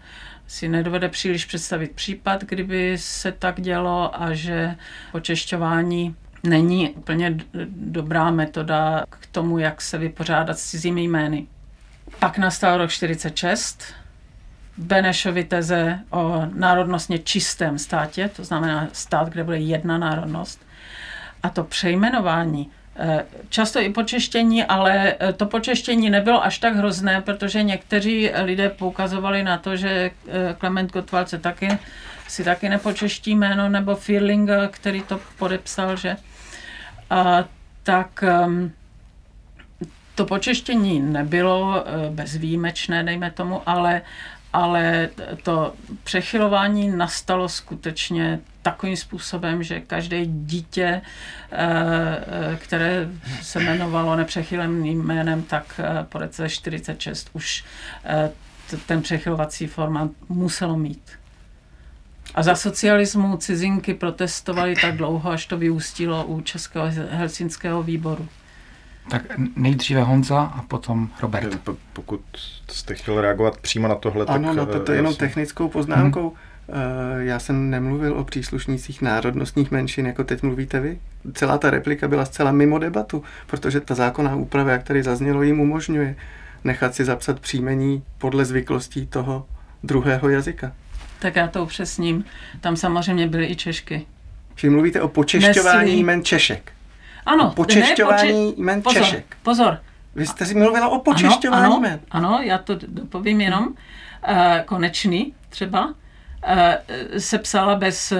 [0.48, 4.76] si nedovede příliš představit případ, kdyby se tak dělo a že
[5.12, 11.48] počešťování není úplně dobrá metoda k tomu, jak se vypořádat s cizími jmény.
[12.20, 13.84] Pak nastal rok 46,
[14.78, 20.62] Benešovy teze o národnostně čistém státě, to znamená stát, kde bude jedna národnost.
[21.44, 22.72] A to přejmenování
[23.50, 29.44] často i počeštění, ale eh, to počeštění nebylo až tak hrozné, protože někteří lidé poukazovali
[29.44, 30.12] na to, že
[30.58, 31.78] Klement eh, Gottwald se taky,
[32.28, 36.18] si taky nepočeští jméno, nebo Firling, který to podepsal, že?
[37.10, 37.44] A,
[37.84, 38.72] tak ehm,
[40.16, 44.02] to počeštění nebylo bezvýjimečné, dejme tomu, ale
[44.54, 45.10] ale
[45.44, 51.02] to přechylování nastalo skutečně takovým způsobem, že každé dítě,
[51.52, 53.10] eh, eh, které
[53.42, 57.64] se jmenovalo nepřechyleným jménem, tak eh, po roce 46 už
[58.86, 61.12] ten přechylovací formát muselo mít.
[62.36, 68.28] A za socialismu cizinky protestovali tak dlouho, až to vyústilo u Českého helsinského výboru.
[69.10, 69.24] Tak
[69.56, 71.70] nejdříve Honza a potom Robert.
[71.94, 72.22] Pokud
[72.72, 74.58] jste chtěl reagovat přímo na tohle, ano, tak...
[74.58, 76.30] Ano, no, to je jenom technickou poznámkou.
[76.30, 76.55] Hmm.
[77.18, 81.00] Já jsem nemluvil o příslušnících národnostních menšin, jako teď mluvíte vy.
[81.34, 85.60] Celá ta replika byla zcela mimo debatu, protože ta zákonná úprava, jak tady zaznělo, jim
[85.60, 86.16] umožňuje
[86.66, 89.48] nechat si zapsat příjmení podle zvyklostí toho
[89.84, 90.72] druhého jazyka.
[91.20, 92.26] Tak já to upřesním.
[92.62, 94.06] Tam samozřejmě byly i Češky.
[94.56, 96.72] Čili mluvíte o počešťování jmen Češek.
[97.26, 97.52] Ano.
[97.56, 98.62] Počešťování ne, poče...
[98.62, 99.38] jmen pozor, Češek.
[99.44, 99.78] Pozor.
[100.16, 102.00] Vy jste si mluvila o počešťování ano, jmen.
[102.12, 103.68] Ano, já to dopovím jenom.
[103.68, 103.76] Uh,
[104.66, 105.94] konečný třeba
[107.18, 108.18] se psala bez uh,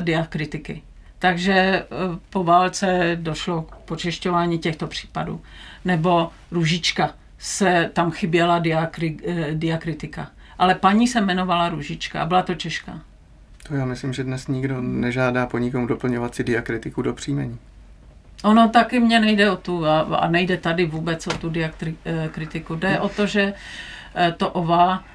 [0.00, 0.82] diakritiky.
[1.18, 5.40] Takže uh, po válce došlo k počešťování těchto případů.
[5.84, 9.16] Nebo Růžička se tam chyběla diakri,
[9.52, 10.30] diakritika.
[10.58, 13.00] Ale paní se jmenovala Růžička a byla to Češka.
[13.68, 17.58] To já myslím, že dnes nikdo nežádá po nikom doplňovat si diakritiku do příjmení.
[18.44, 22.74] Ono taky mě nejde o tu, a, a nejde tady vůbec o tu diakritiku.
[22.74, 23.52] Jde o to, že
[24.14, 25.13] eh, to ova eh,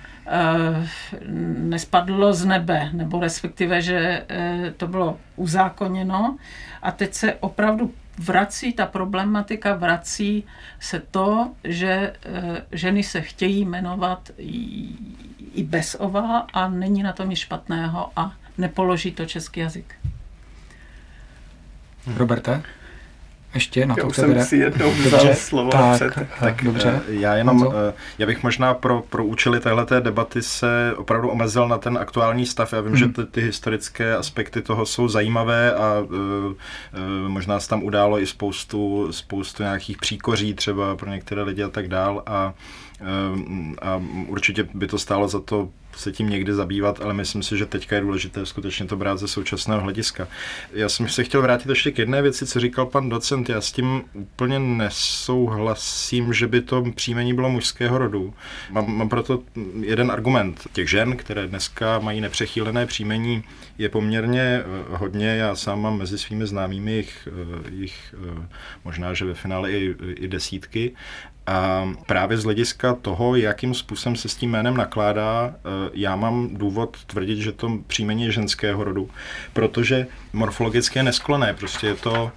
[1.58, 6.38] nespadlo z nebe, nebo respektive, že eh, to bylo uzákoněno
[6.82, 10.44] a teď se opravdu vrací, ta problematika vrací
[10.80, 12.14] se to, že
[12.72, 14.32] ženy se chtějí jmenovat
[15.54, 19.96] i bez ova a není na tom nic špatného a nepoloží to český jazyk.
[22.16, 22.64] Roberte?
[23.54, 26.14] Ještě na já to už jsem si jednou vzal slovo tak, před.
[26.14, 27.02] Tak, tak dobře.
[27.10, 27.78] Eh, já jenom, Honzo?
[27.90, 32.46] Eh, já bych možná pro, pro účely téhleté debaty se opravdu omezil na ten aktuální
[32.46, 32.74] stav.
[32.74, 32.98] Já vím, hmm.
[32.98, 36.54] že ty, ty historické aspekty toho jsou zajímavé a uh, uh,
[37.28, 41.88] možná se tam událo i spoustu, spoustu nějakých příkoří třeba pro některé lidi a tak
[41.88, 42.54] dál a
[43.82, 47.66] a určitě by to stálo za to se tím někdy zabývat, ale myslím si, že
[47.66, 50.28] teďka je důležité skutečně to brát ze současného hlediska.
[50.74, 53.50] Já jsem se chtěl vrátit ještě k jedné věci, co říkal pan docent.
[53.50, 58.34] Já s tím úplně nesouhlasím, že by to příjmení bylo mužského rodu.
[58.70, 59.44] Mám, mám proto
[59.82, 60.68] jeden argument.
[60.74, 63.44] Těch žen, které dneska mají nepřechýlené příjmení,
[63.78, 65.28] je poměrně eh, hodně.
[65.28, 68.48] Já sám mám mezi svými známými jich, eh, jich eh,
[68.86, 70.92] možná, že ve finále i, i desítky.
[71.50, 76.50] A právě z hlediska toho, jakým způsobem se s tím jménem nakládá, eh, já mám
[76.52, 79.10] důvod tvrdit, že to příjmení je ženského rodu,
[79.54, 82.32] protože morfologicky je neskloné, prostě je to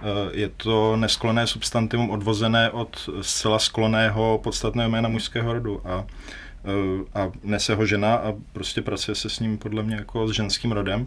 [0.00, 6.04] eh, je to neskloné substantivum odvozené od zcela skloného podstatného jména mužského rodu a,
[6.64, 10.30] eh, a nese ho žena a prostě pracuje se s ním podle mě jako s
[10.30, 11.06] ženským rodem.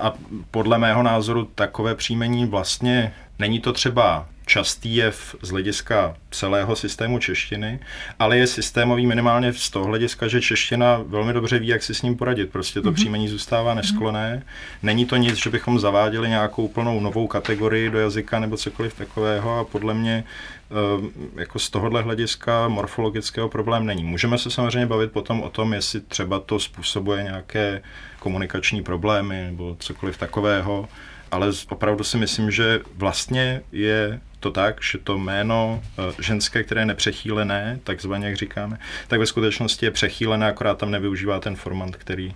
[0.00, 0.12] A
[0.50, 7.18] podle mého názoru takové příjmení vlastně není to třeba častý jev z hlediska celého systému
[7.18, 7.78] češtiny,
[8.18, 12.02] ale je systémový minimálně z toho hlediska, že čeština velmi dobře ví, jak si s
[12.02, 12.50] ním poradit.
[12.50, 12.94] Prostě to mm-hmm.
[12.94, 14.42] příjmení zůstává neskloné.
[14.82, 19.58] Není to nic, že bychom zaváděli nějakou plnou novou kategorii do jazyka nebo cokoliv takového
[19.58, 21.10] a podle mě eh,
[21.40, 24.04] jako z tohohle hlediska morfologického problém není.
[24.04, 27.82] Můžeme se samozřejmě bavit potom o tom, jestli třeba to způsobuje nějaké
[28.18, 30.88] komunikační problémy nebo cokoliv takového,
[31.30, 36.80] ale opravdu si myslím, že vlastně je to tak, že to jméno eh, ženské, které
[36.80, 41.96] je nepřechýlené, takzvaně jak říkáme, tak ve skutečnosti je přechýlené, akorát tam nevyužívá ten formant,
[41.96, 42.34] který,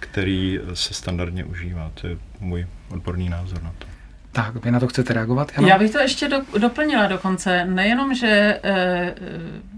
[0.00, 1.92] který se standardně užívá.
[1.94, 3.95] To je můj odborný názor na to.
[4.36, 5.52] Tak, vy na to chcete reagovat?
[5.56, 5.68] Jana?
[5.68, 7.64] Já bych to ještě do, doplnila dokonce.
[7.64, 9.14] Nejenom, že e,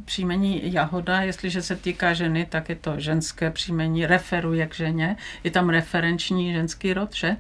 [0.05, 5.51] příjmení Jahoda, jestliže se týká ženy, tak je to ženské příjmení, referuje k ženě, je
[5.51, 7.37] tam referenční ženský rod, že?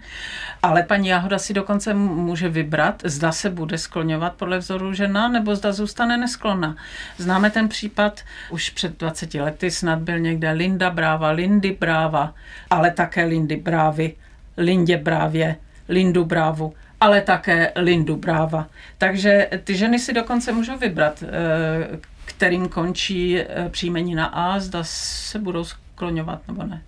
[0.62, 5.56] Ale paní Jahoda si dokonce může vybrat, zda se bude skloňovat podle vzoru žena, nebo
[5.56, 6.76] zda zůstane nesklonna.
[7.16, 12.34] Známe ten případ už před 20 lety, snad byl někde Linda Bráva, Lindy Bráva,
[12.70, 14.14] ale také Lindy Brávy,
[14.56, 15.56] Lindě Brávě,
[15.88, 18.66] Lindu Brávu ale také Lindu Bráva.
[18.98, 24.78] Takže ty ženy si dokonce můžou vybrat, eh, kterým končí eh, příjmení na A, zda
[24.82, 26.82] se budou skloňovat nebo ne.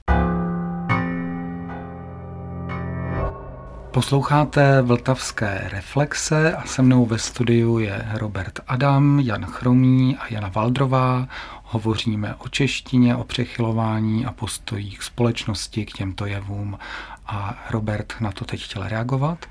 [3.90, 10.48] Posloucháte Vltavské reflexe a se mnou ve studiu je Robert Adam, Jan Chromý a Jana
[10.48, 11.28] Valdrová.
[11.62, 16.78] Hovoříme o češtině, o přechylování a postojích společnosti k těmto jevům.
[17.26, 19.46] A Robert na to teď chtěl reagovat?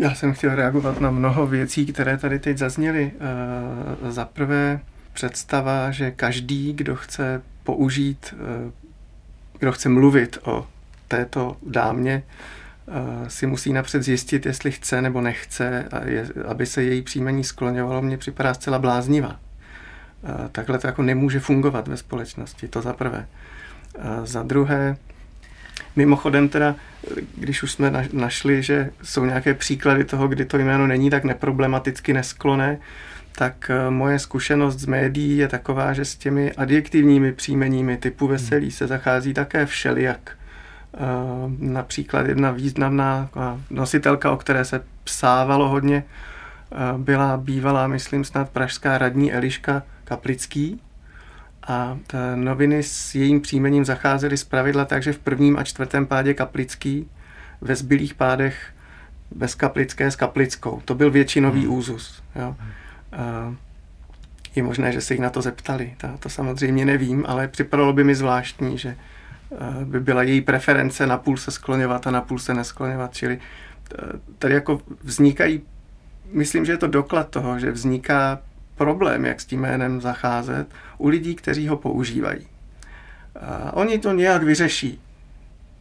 [0.00, 3.12] Já jsem chtěl reagovat na mnoho věcí, které tady teď zazněly.
[3.14, 4.80] Eh, za prvé
[5.12, 8.70] představa, že každý, kdo chce použít, eh,
[9.58, 10.66] kdo chce mluvit o
[11.08, 12.22] této dámě,
[12.88, 17.44] eh, si musí napřed zjistit, jestli chce nebo nechce, a je, aby se její příjmení
[17.44, 19.40] skloňovalo, mně připadá zcela bláznivá.
[20.52, 23.26] Takhle to jako nemůže fungovat ve společnosti, to za prvé.
[24.24, 24.96] Za druhé,
[25.96, 26.74] Mimochodem teda,
[27.36, 32.12] když už jsme našli, že jsou nějaké příklady toho, kdy to jméno není tak neproblematicky
[32.12, 32.78] neskloné,
[33.32, 38.70] tak eh, moje zkušenost z médií je taková, že s těmi adjektivními příjmeními typu veselý
[38.70, 40.36] se zachází také všelijak.
[40.94, 40.98] Eh,
[41.58, 43.28] například jedna významná
[43.70, 50.80] nositelka, o které se psávalo hodně, eh, byla bývalá, myslím snad pražská radní Eliška Kaplický,
[51.66, 51.98] a
[52.34, 57.08] noviny s jejím příjmením zacházely z pravidla tak, že v prvním a čtvrtém pádě kaplický,
[57.60, 58.56] ve zbylých pádech
[59.30, 60.82] bez kaplické s kaplickou.
[60.84, 61.72] To byl většinový hmm.
[61.72, 62.22] úzus.
[62.36, 62.56] Jo.
[63.12, 63.54] A
[64.54, 65.94] je možné, že se jich na to zeptali.
[65.96, 68.96] To, to samozřejmě nevím, ale připadalo by mi zvláštní, že
[69.84, 73.14] by byla její preference na půl se skloňovat a na půl se neskloňovat.
[73.14, 73.38] Čili
[74.38, 75.62] tady jako vznikají,
[76.32, 78.38] myslím, že je to doklad toho, že vzniká
[78.80, 82.46] problém, jak s tím jménem zacházet, u lidí, kteří ho používají.
[83.40, 85.00] A oni to nějak vyřeší.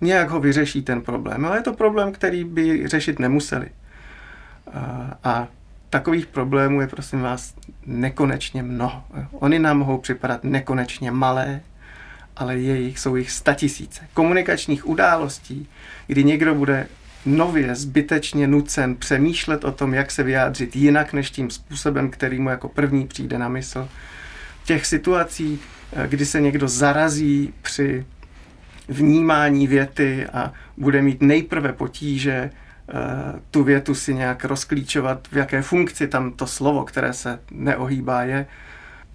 [0.02, 3.68] Nějak ho vyřeší ten problém, ale je to problém, který by řešit nemuseli.
[4.74, 5.48] A, a
[5.90, 9.04] takových problémů je, prosím vás, nekonečně mnoho.
[9.32, 11.62] Oni nám mohou připadat nekonečně malé,
[12.36, 14.02] ale jejich jsou jich statisíce.
[14.14, 15.68] Komunikačních událostí,
[16.08, 16.88] kdy někdo bude
[17.26, 22.50] nově zbytečně nucen přemýšlet o tom, jak se vyjádřit jinak než tím způsobem, který mu
[22.50, 23.90] jako první přijde na mysl.
[24.66, 25.60] Těch situací,
[25.94, 28.06] eh, kdy se někdo zarazí při
[28.88, 32.94] vnímání věty a bude mít nejprve potíže eh,
[33.52, 38.46] tu větu si nějak rozklíčovat, v jaké funkci tam to slovo, které se neohýbá, je.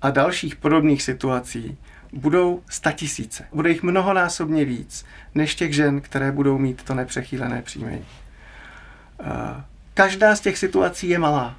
[0.02, 1.78] A dalších podobných situací,
[2.14, 3.44] budou statisíce.
[3.52, 8.04] Bude jich mnohonásobně víc, než těch žen, které budou mít to nepřechýlené příjmení.
[9.94, 11.56] Každá z těch situací je malá.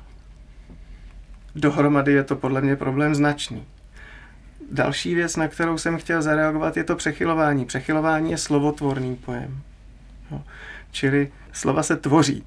[1.55, 3.65] Dohromady je to podle mě problém značný.
[4.71, 7.65] Další věc, na kterou jsem chtěl zareagovat, je to přechylování.
[7.65, 9.61] Přechylování je slovotvorný pojem.
[10.31, 10.43] Jo.
[10.91, 12.43] Čili slova se tvoří.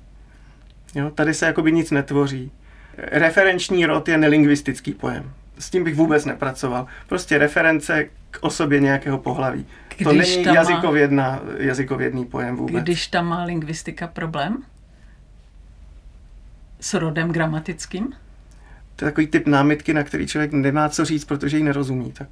[0.94, 1.10] Jo.
[1.10, 2.52] Tady se jakoby nic netvoří.
[2.96, 6.86] Referenční rod je nelingvistický pojem s tím bych vůbec nepracoval.
[7.08, 9.66] Prostě reference k osobě nějakého pohlaví.
[9.96, 12.82] Když to není jazykovědná, jazykovědný pojem vůbec.
[12.82, 14.62] Když tam má lingvistika problém?
[16.80, 18.12] S rodem gramatickým?
[18.96, 22.12] To je takový typ námitky, na který člověk nemá co říct, protože ji nerozumí.
[22.12, 22.28] Tak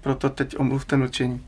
[0.00, 1.46] proto teď omluvte mlčení.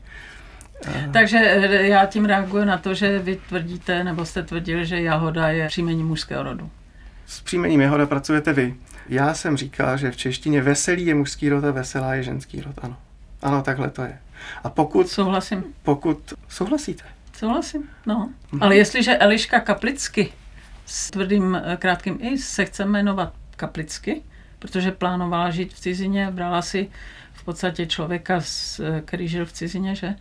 [1.13, 5.47] Takže eh, já tím reaguji na to, že vy tvrdíte, nebo jste tvrdil, že jahoda
[5.47, 6.69] je příjmení mužského rodu.
[7.25, 8.75] S příjmením jahoda pracujete vy.
[9.09, 12.75] Já jsem říkal, že v češtině veselý je mužský rod a veselá je ženský rod,
[12.81, 12.97] ano.
[13.41, 14.19] Ano, takhle to je.
[14.63, 15.09] A pokud...
[15.09, 15.63] Souhlasím.
[15.83, 16.33] Pokud...
[16.49, 17.03] Souhlasíte?
[17.37, 18.29] Souhlasím, no.
[18.51, 18.63] Mhm.
[18.63, 20.33] Ale jestliže Eliška Kaplicky
[20.85, 24.21] s tvrdým eh, krátkým i se chce jmenovat kaplicky,
[24.59, 26.89] protože plánovala žít v cizině, brala si
[27.33, 28.41] v podstatě člověka,
[29.05, 30.15] který žil v cizině, že?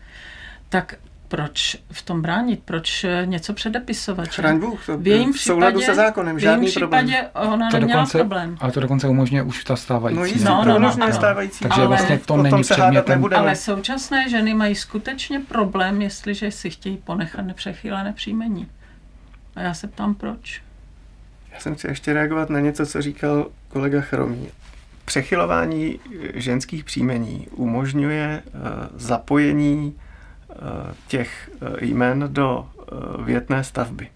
[0.69, 0.95] Tak
[1.33, 4.29] proč v tom bránit, proč něco předepisovat.
[4.29, 7.53] Chraň Bůh, to v jejím případě, souladu se zákonem, žádný v jejím případě problém.
[7.53, 8.57] ona to neměla dokonce, problém.
[8.61, 10.45] Ale to dokonce umožňuje už ta stávající.
[10.45, 11.63] No, no, no, no, stávající.
[11.63, 13.25] Takže ale vlastně to není předmětem.
[13.37, 18.69] Ale současné ženy mají skutečně problém, jestliže si chtějí ponechat nepřechýlené příjmení.
[19.57, 20.63] A já se ptám, proč.
[21.53, 24.49] Já jsem chtěl ještě reagovat na něco, co říkal kolega Chromí.
[25.05, 26.01] Přechylování
[26.35, 28.61] ženských příjmení umožňuje uh,
[28.95, 30.12] zapojení Eh,
[31.09, 34.09] těch eh, jmen do eh, větné stavby.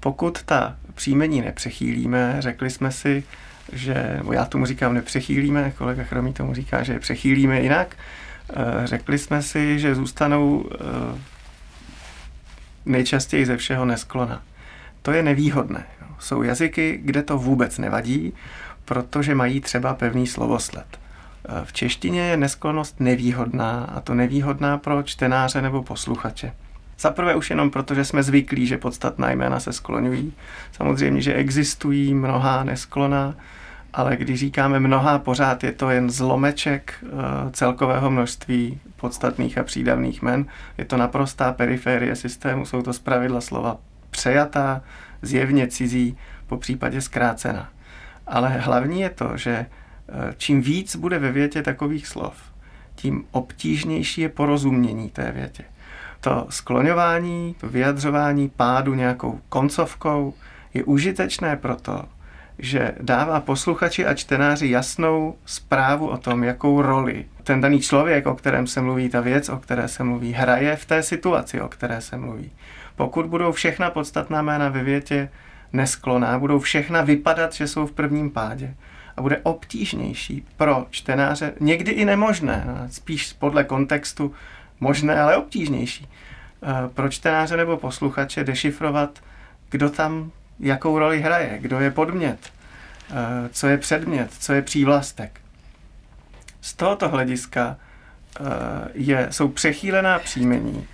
[0.00, 3.24] Pokud ta příjmení nepřechýlíme, řekli jsme si,
[3.72, 7.96] že, já tomu říkám nepřechýlíme, kolega Chromý tomu říká, že je přechýlíme jinak,
[8.84, 10.70] řekli jsme si, že zůstanou
[12.84, 14.42] nejčastěji ze všeho nesklona.
[15.02, 15.84] To je nevýhodné.
[16.18, 18.32] Jsou jazyky, kde to vůbec nevadí,
[18.84, 20.86] protože mají třeba pevný slovosled.
[21.64, 26.52] V češtině je nesklonost nevýhodná a to nevýhodná pro čtenáře nebo posluchače.
[26.98, 30.32] Za prvé už jenom proto, že jsme zvyklí, že podstatná jména se skloňují.
[30.72, 33.34] Samozřejmě, že existují mnohá nesklona,
[33.92, 37.06] ale když říkáme mnohá, pořád je to jen zlomeček eh,
[37.50, 40.46] celkového množství podstatných a přídavných men.
[40.78, 43.76] Je to naprostá periférie systému, jsou to zpravidla slova
[44.10, 44.82] přejatá,
[45.22, 46.16] zjevně cizí,
[46.46, 47.68] po případě zkrácená.
[48.26, 49.85] Ale hlavní je to, že Eh,
[50.36, 52.34] čím víc bude ve větě takových slov,
[52.94, 55.64] tím obtížnější je porozumění té větě.
[56.20, 60.34] To skloňování, to vyjadřování pádu nějakou koncovkou
[60.74, 62.04] je užitečné proto,
[62.58, 68.34] že dává posluchači a čtenáři jasnou zprávu o tom, jakou roli ten daný člověk, o
[68.34, 72.00] kterém se mluví, ta věc, o které se mluví, hraje v té situaci, o které
[72.00, 72.50] se mluví.
[72.96, 75.28] Pokud budou všechna podstatná jména ve větě
[75.72, 78.74] neskloná, budou všechna vypadat, že jsou v prvním pádě,
[79.16, 84.34] a bude obtížnější pro čtenáře, někdy i nemožné, no, spíš podle kontextu
[84.80, 86.08] možné, ale obtížnější
[86.62, 89.20] eh, pro čtenáře nebo posluchače dešifrovat,
[89.70, 92.38] kdo tam jakou roli hraje, kdo je podmět,
[93.10, 93.14] eh,
[93.52, 95.40] co je předmět, co je přívlastek.
[96.60, 98.44] Z tohoto hlediska eh,
[98.94, 100.86] je, jsou přechýlená příjmení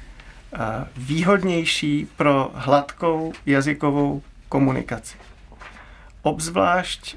[0.97, 5.17] výhodnější pro hladkou jazykovou komunikaci.
[6.23, 7.17] Obzvlášť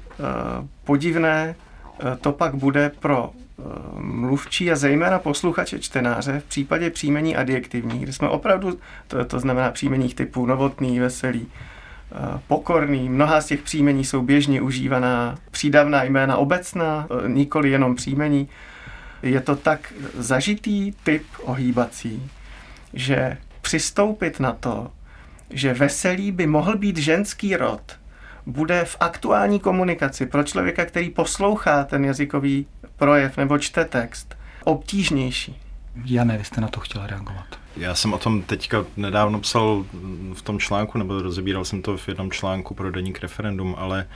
[0.84, 1.54] podivné
[2.02, 3.64] uh, to pak bude pro uh,
[4.00, 9.70] mluvčí a zejména posluchače čtenáře v případě příjmení adjektivních, kde jsme opravdu, to, to znamená
[9.70, 11.46] příjmeních typu novotný, veselý,
[12.48, 13.08] pokorný.
[13.08, 18.48] Mnoha z těch příjmení jsou běžně užívaná přídavná jména obecná, nikoli jenom příjmení.
[19.22, 22.30] Je to tak zažitý typ ohýbací,
[22.94, 24.90] že přistoupit na to,
[25.50, 27.98] že veselý by mohl být ženský rod,
[28.46, 32.66] bude v aktuální komunikaci pro člověka, který poslouchá ten jazykový
[32.96, 35.60] projev nebo čte text, obtížnější.
[36.04, 37.65] Jane, vy jste na to chtěla reagovat.
[37.76, 39.84] Já jsem o tom teďka nedávno psal
[40.34, 44.06] v tom článku, nebo rozebíral jsem to v jednom článku pro deník referendum, ale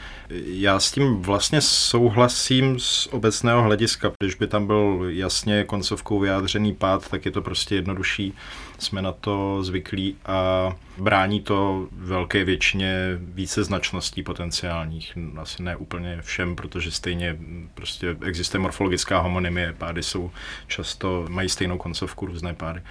[0.45, 4.13] já s tím vlastně souhlasím z obecného hlediska.
[4.19, 8.35] Když by tam byl jasně koncovkou vyjádřený pád, tak je to prostě jednodušší.
[8.79, 15.19] Jsme na to zvyklí a brání to velké většině více značností potenciálních.
[15.37, 17.37] Asi ne úplně všem, protože stejně
[17.75, 20.31] prostě existuje morfologická homonymie, pády jsou
[20.67, 22.83] často, mají stejnou koncovku, různé pády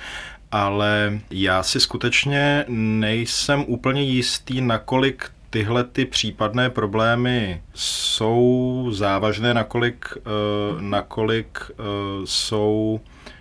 [0.51, 10.05] ale já si skutečně nejsem úplně jistý, nakolik tyhle ty případné problémy jsou závažné, nakolik,
[10.15, 11.85] uh, nakolik uh,
[12.25, 12.99] jsou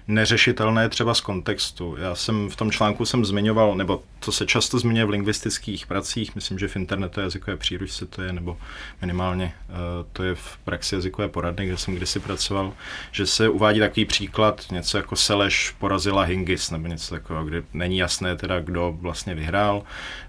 [0.08, 1.96] neřešitelné třeba z kontextu.
[1.98, 6.34] Já jsem v tom článku jsem zmiňoval, nebo to se často zmiňuje v lingvistických pracích,
[6.34, 8.56] myslím, že v internetu jazykové příručce to je, nebo
[9.00, 9.74] minimálně uh,
[10.12, 12.72] to je v praxi jazykové poradny, kde jsem kdysi pracoval,
[13.12, 17.98] že se uvádí takový příklad, něco jako Seleš porazila Hingis, nebo něco takového, kde není
[17.98, 19.82] jasné teda, kdo vlastně vyhrál,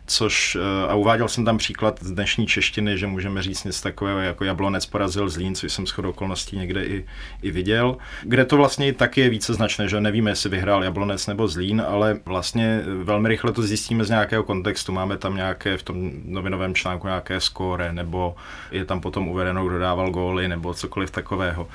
[0.10, 4.20] což, uh, a uváděl jsem tam příklad z dnešní češtiny, že můžeme říct něco takového,
[4.20, 7.06] jako Jablonec porazil Zlín, což jsem shodou okolností někde i,
[7.42, 11.48] i viděl, kde to vlastně taky je více značné, že nevíme, jestli vyhrál Jablonec nebo
[11.48, 14.92] Zlín, ale vlastně velmi rychle to zjistíme z nějakého kontextu.
[14.92, 18.36] Máme tam nějaké v tom novinovém článku nějaké skóre, nebo
[18.72, 21.68] je tam potom uvedeno, kdo dával góly, nebo cokoliv takového.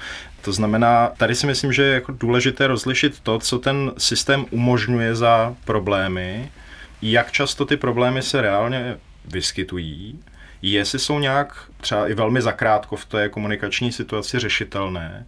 [0.43, 5.15] To znamená, tady si myslím, že je jako důležité rozlišit to, co ten systém umožňuje
[5.15, 6.51] za problémy,
[7.13, 10.21] jak často ty problémy se reálně vyskytují,
[10.63, 15.27] jestli jsou nějak třeba i velmi zakrátko v té komunikační situaci řešitelné,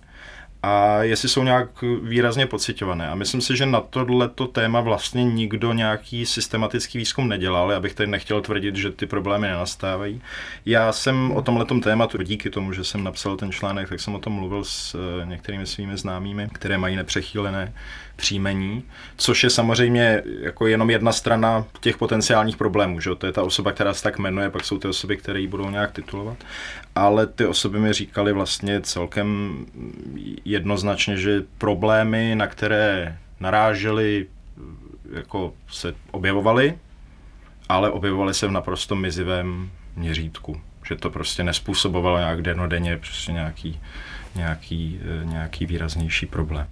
[0.62, 1.68] a jestli jsou nějak
[2.02, 3.08] výrazně pocitované.
[3.08, 7.70] A myslím si, že na tohleto téma vlastně nikdo nějaký systematický výzkum nedělal.
[7.70, 10.22] Já bych tady nechtěl tvrdit, že ty problémy nenastávají.
[10.66, 14.18] Já jsem o tomhletom tématu, díky tomu, že jsem napsal ten článek, tak jsem o
[14.18, 17.72] tom mluvil s eh, některými svými známými, které mají nepřechýlené
[18.16, 18.84] příjmení,
[19.16, 23.00] což je samozřejmě jako jenom jedna strana těch potenciálních problémů.
[23.00, 23.14] Že?
[23.14, 25.70] To je ta osoba, která se tak jmenuje, pak jsou ty osoby, které ji budou
[25.70, 26.36] nějak titulovat.
[26.94, 29.58] Ale ty osoby mi říkali vlastně celkem
[30.44, 34.26] jednoznačně, že problémy, na které narážely,
[35.12, 36.78] jako se objevovaly,
[37.68, 40.60] ale objevovaly se v naprosto mizivém měřítku.
[40.88, 43.80] Že to prostě nespůsobovalo nějak denodenně prostě nějaký
[44.36, 46.66] nějaký, eh, nějaký výraznější problém.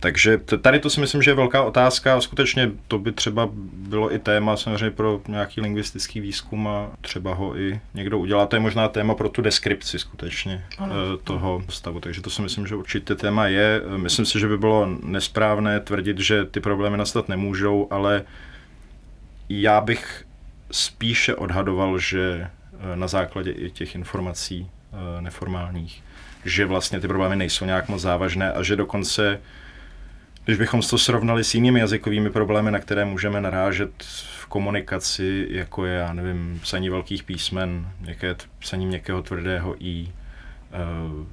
[0.00, 4.14] Takže tady to si myslím, že je velká otázka a skutečně to by třeba bylo
[4.14, 8.46] i téma samozřejmě pro nějaký lingvistický výzkum a třeba ho i někdo udělá.
[8.46, 10.94] To je možná téma pro tu deskripci skutečně ano.
[10.94, 12.00] Eh, toho stavu.
[12.00, 13.82] Takže to si myslím, že určitě téma je.
[13.96, 18.22] Myslím si, že by bylo nesprávné tvrdit, že ty problémy nastat nemůžou, ale
[19.48, 20.24] já bych
[20.70, 22.50] spíše odhadoval, že
[22.94, 24.70] na základě i těch informací
[25.20, 26.02] neformálních,
[26.44, 29.40] že vlastně ty problémy nejsou nějak moc závažné a že dokonce,
[30.44, 33.90] když bychom to srovnali s jinými jazykovými problémy, na které můžeme narážet
[34.38, 40.76] v komunikaci, jako je, já nevím, psaní velkých písmen, nějaké psaní měkkého tvrdého i, eh,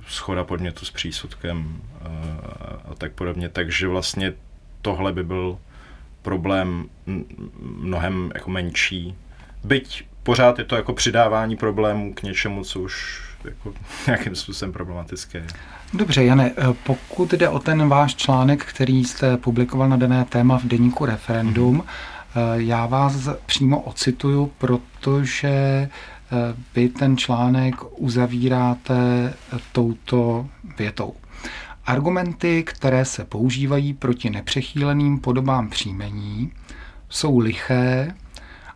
[0.07, 2.07] schoda podmětu s přísudkem eh,
[2.91, 3.49] a tak podobně.
[3.49, 4.33] Takže vlastně
[4.81, 5.57] tohle by byl
[6.21, 6.89] problém
[7.61, 9.15] mnohem jako menší.
[9.63, 13.73] Byť pořád je to jako přidávání problémů k něčemu, co už jako
[14.07, 15.47] nějakým způsobem problematické.
[15.93, 20.57] Dobře, Jane, eh, pokud jde o ten váš článek, který jste publikoval na dané téma
[20.57, 22.53] v deníku Referendum, mm-hmm.
[22.53, 25.89] já vás přímo ocituju, protože eh,
[26.75, 29.33] vy ten článek uzavíráte
[29.71, 31.13] touto větou.
[31.85, 36.51] Argumenty, které se používají proti nepřechýleným podobám příjmení,
[37.09, 38.13] jsou liché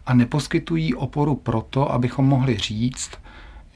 [0.06, 3.12] a neposkytují oporu proto, abychom mohli říct,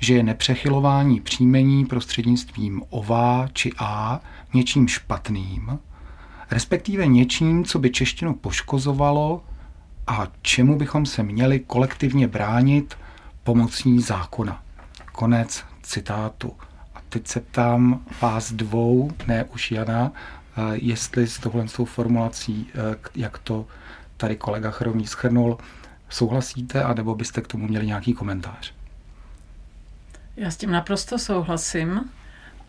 [0.06, 4.20] že je nepřechylování příjmení prostřednictvím ová či a
[4.54, 5.80] něčím špatným,
[6.52, 9.44] respektive něčím, co by češtinu poškozovalo
[10.08, 12.98] a čemu bychom se měli kolektivně bránit
[13.44, 14.64] pomocí zákona.
[15.12, 16.54] Konec citátu.
[16.96, 21.86] A teď se ptám vás dvou, ne už Jana, eh, jestli s tohle s tou
[21.86, 23.66] formulací, eh, jak to
[24.18, 25.58] tady kolega Chromý schrnul,
[26.10, 28.75] souhlasíte, anebo byste k tomu měli nějaký komentář?
[30.38, 32.10] Já s tím naprosto souhlasím.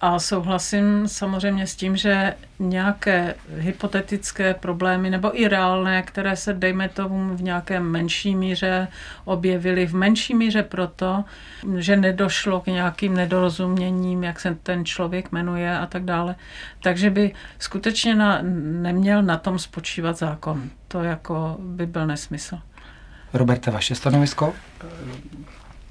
[0.01, 6.89] A souhlasím samozřejmě s tím, že nějaké hypotetické problémy nebo i reálné, které se, dejme
[6.89, 8.89] tomu, v nějaké menší míře
[9.25, 11.25] objevily, v menší míře proto,
[11.77, 16.37] že nedošlo k nějakým nedorozuměním, jak se ten člověk jmenuje a tak dále.
[16.83, 18.39] Takže by skutečně na,
[18.83, 20.71] neměl na tom spočívat zákon.
[20.89, 22.59] To jako by byl nesmysl.
[23.33, 24.55] Roberte, vaše stanovisko?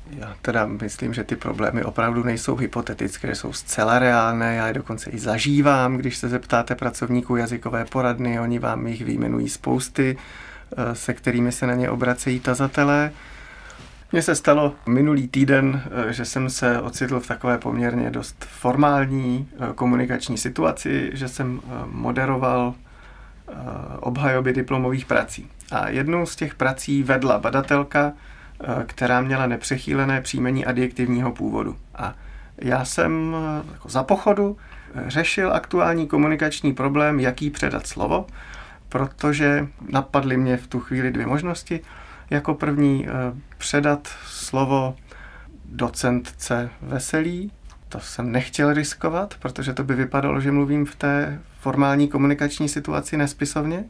[0.09, 4.55] Já teda myslím, že ty problémy opravdu nejsou hypotetické, jsou zcela reálné.
[4.55, 9.49] Já je dokonce i zažívám, když se zeptáte pracovníků jazykové poradny, oni vám jich výjmenují
[9.49, 10.17] spousty,
[10.77, 13.11] eh, se kterými se na ně obracejí tazatelé.
[14.11, 19.49] Mně se stalo minulý týden, eh, že jsem se ocitl v takové poměrně dost formální
[19.53, 22.73] eh, komunikační situaci, že jsem moderoval
[23.99, 25.49] obhajoby diplomových prací.
[25.71, 28.13] A jednou z těch prací vedla badatelka,
[28.85, 31.77] která měla nepřechýlené příjmení adjektivního původu.
[31.95, 32.13] A
[32.57, 34.57] já jsem eh, jako za pochodu
[34.95, 38.27] eh, řešil aktuální komunikační problém, jaký předat slovo,
[38.89, 41.79] protože napadly mě v tu chvíli dvě možnosti.
[42.29, 43.07] Jako první
[43.57, 44.95] předat slovo
[45.65, 47.51] docentce Veselý,
[47.89, 53.17] to jsem nechtěl riskovat, protože to by vypadalo, že mluvím v té formální komunikační situaci
[53.17, 53.83] nespisovně.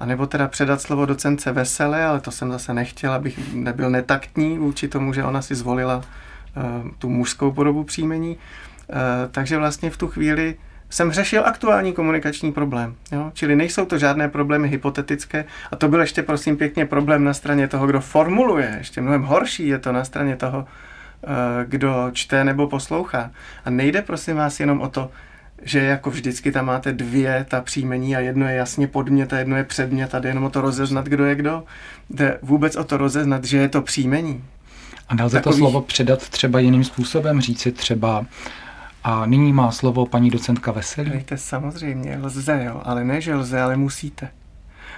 [0.00, 4.58] A nebo teda předat slovo docence Vesele, ale to jsem zase nechtěl, abych nebyl netaktní
[4.58, 8.36] vůči tomu, že ona si zvolila uh, tu mužskou podobu příjmení.
[8.36, 8.96] Uh,
[9.30, 10.56] takže vlastně v tu chvíli
[10.90, 12.94] jsem řešil aktuální komunikační problém.
[13.12, 13.30] Jo?
[13.34, 15.44] Čili nejsou to žádné problémy hypotetické.
[15.70, 18.74] A to byl ještě, prosím pěkně, problém na straně toho, kdo formuluje.
[18.78, 20.66] Ještě mnohem horší je to na straně toho,
[21.24, 21.26] eh,
[21.64, 23.30] kdo čte nebo poslouchá.
[23.64, 25.10] A nejde, prosím vás, jenom o to,
[25.62, 29.56] že jako vždycky tam máte dvě ta příjmení a jedno je jasně podmět a jedno
[29.56, 31.64] je předmět a jde jenom o to rozeznat, kdo je kdo.
[32.10, 34.44] Jde vůbec o to rozeznat, že je to příjmení.
[35.08, 35.54] A nelze Takový...
[35.54, 38.26] to slovo předat třeba jiným způsobem, říci třeba
[39.04, 41.10] a nyní má slovo paní docentka Veselý.
[41.10, 44.28] Víte, samozřejmě, lze, jo, ale ne, že lze, ale musíte.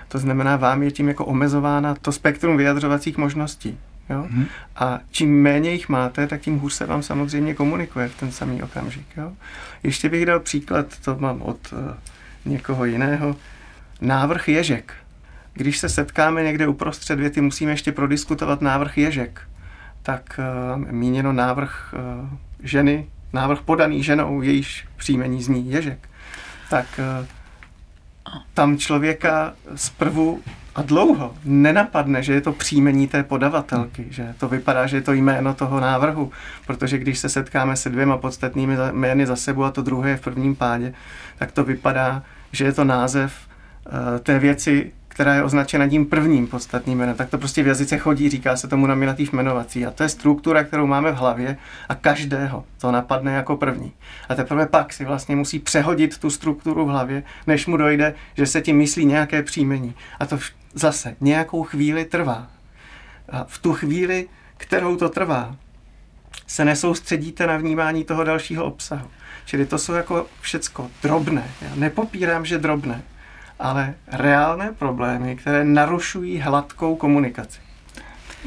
[0.09, 3.79] To znamená, vám je tím jako omezována to spektrum vyjadřovacích možností.
[4.11, 4.27] Jo?
[4.31, 4.47] Hmm.
[4.77, 8.63] A čím méně jich máte, tak tím hůř se vám samozřejmě komunikuje v ten samý
[8.63, 9.07] okamžik.
[9.17, 9.33] Jo?
[9.83, 11.79] Ještě bych dal příklad, to mám od uh,
[12.45, 13.37] někoho jiného.
[14.01, 14.95] Návrh ježek.
[15.55, 19.41] Když se setkáme někde uprostřed věty, musíme ještě prodiskutovat návrh ježek.
[20.03, 20.41] Tak
[20.77, 22.29] uh, míněno návrh uh,
[22.63, 26.09] ženy, návrh podaný ženou, jejíž příjmení zní ježek.
[26.71, 26.87] Tak
[27.21, 27.27] uh,
[28.55, 30.43] tam člověka zprvu
[30.75, 31.35] a dlouho.
[31.45, 35.81] Nenapadne, že je to příjmení té podavatelky, že to vypadá, že je to jméno toho
[35.81, 36.33] návrhu,
[36.67, 40.21] protože když se setkáme se dvěma podstatnými jmény za sebou a to druhé je v
[40.21, 40.95] prvním pádě,
[41.39, 43.33] tak to vypadá, že je to název
[43.87, 47.99] uh, té věci, která je označena tím prvním podstatným jménem, tak to prostě v jazyce
[47.99, 49.87] chodí, říká se tomu nominativ jmenovací.
[49.87, 51.57] A to je struktura, kterou máme v hlavě
[51.89, 53.93] a každého to napadne jako první.
[54.29, 58.47] A teprve pak si vlastně musí přehodit tu strukturu v hlavě, než mu dojde, že
[58.47, 59.95] se tím myslí nějaké příjmení.
[60.21, 60.39] A to
[60.75, 62.47] zase nějakou chvíli trvá.
[63.29, 65.57] A v tu chvíli, kterou to trvá,
[66.47, 69.09] se nesoustředíte na vnímání toho dalšího obsahu.
[69.45, 71.45] Čili to jsou jako všecko drobné.
[71.63, 73.03] Já nepopírám, že drobné,
[73.63, 77.61] ale reálné problémy, které narušují hladkou komunikaci.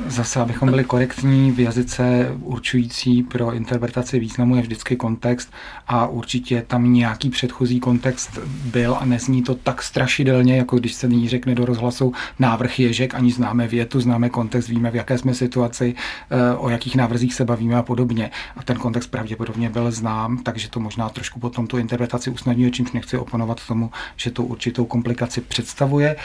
[0.08, 5.54] Zase, abychom byli korektní, v jazyce určující pro interpretaci významu je vždycky kontext
[5.88, 11.08] a určitě tam nějaký předchozí kontext byl a nezní to tak strašidelně, jako když se
[11.08, 15.34] nyní řekne do rozhlasu návrh ježek, ani známe větu, známe kontext, víme, v jaké jsme
[15.34, 15.96] situaci,
[16.30, 18.32] eh, o jakých návrzích se bavíme a podobně.
[18.58, 22.91] A ten kontext pravděpodobně byl znám, takže to možná trošku potom tu interpretaci usnadňuje, čímž
[22.91, 26.16] nechci oponovat tomu, že to určitou komplikaci představuje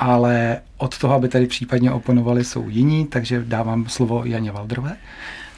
[0.00, 4.96] ale od toho, aby tady případně oponovali, jsou jiní, takže dávám slovo Janě Valdrové.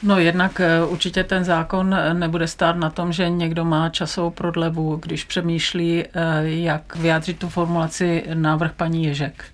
[0.03, 4.29] No jednak eh, určitě ten zákon eh, nebude stát na tom, že někdo má časovou
[4.29, 6.09] prodlevu, když přemýšlí, eh,
[6.43, 9.45] jak vyjádřit tu formulaci návrh paní Ježek.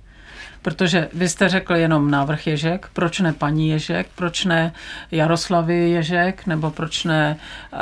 [0.61, 4.73] Protože vy jste řekl jenom návrh Ježek, proč ne paní Ježek, proč ne
[5.11, 7.37] Jaroslavy Ježek, nebo proč ne
[7.73, 7.79] uh,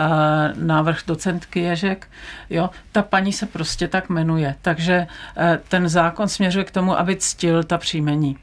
[0.63, 2.07] návrh docentky Ježek.
[2.49, 4.55] Jo, ta paní se prostě tak jmenuje.
[4.61, 5.07] Takže
[5.37, 8.37] uh, ten zákon směřuje k tomu, aby ctil ta příjmení.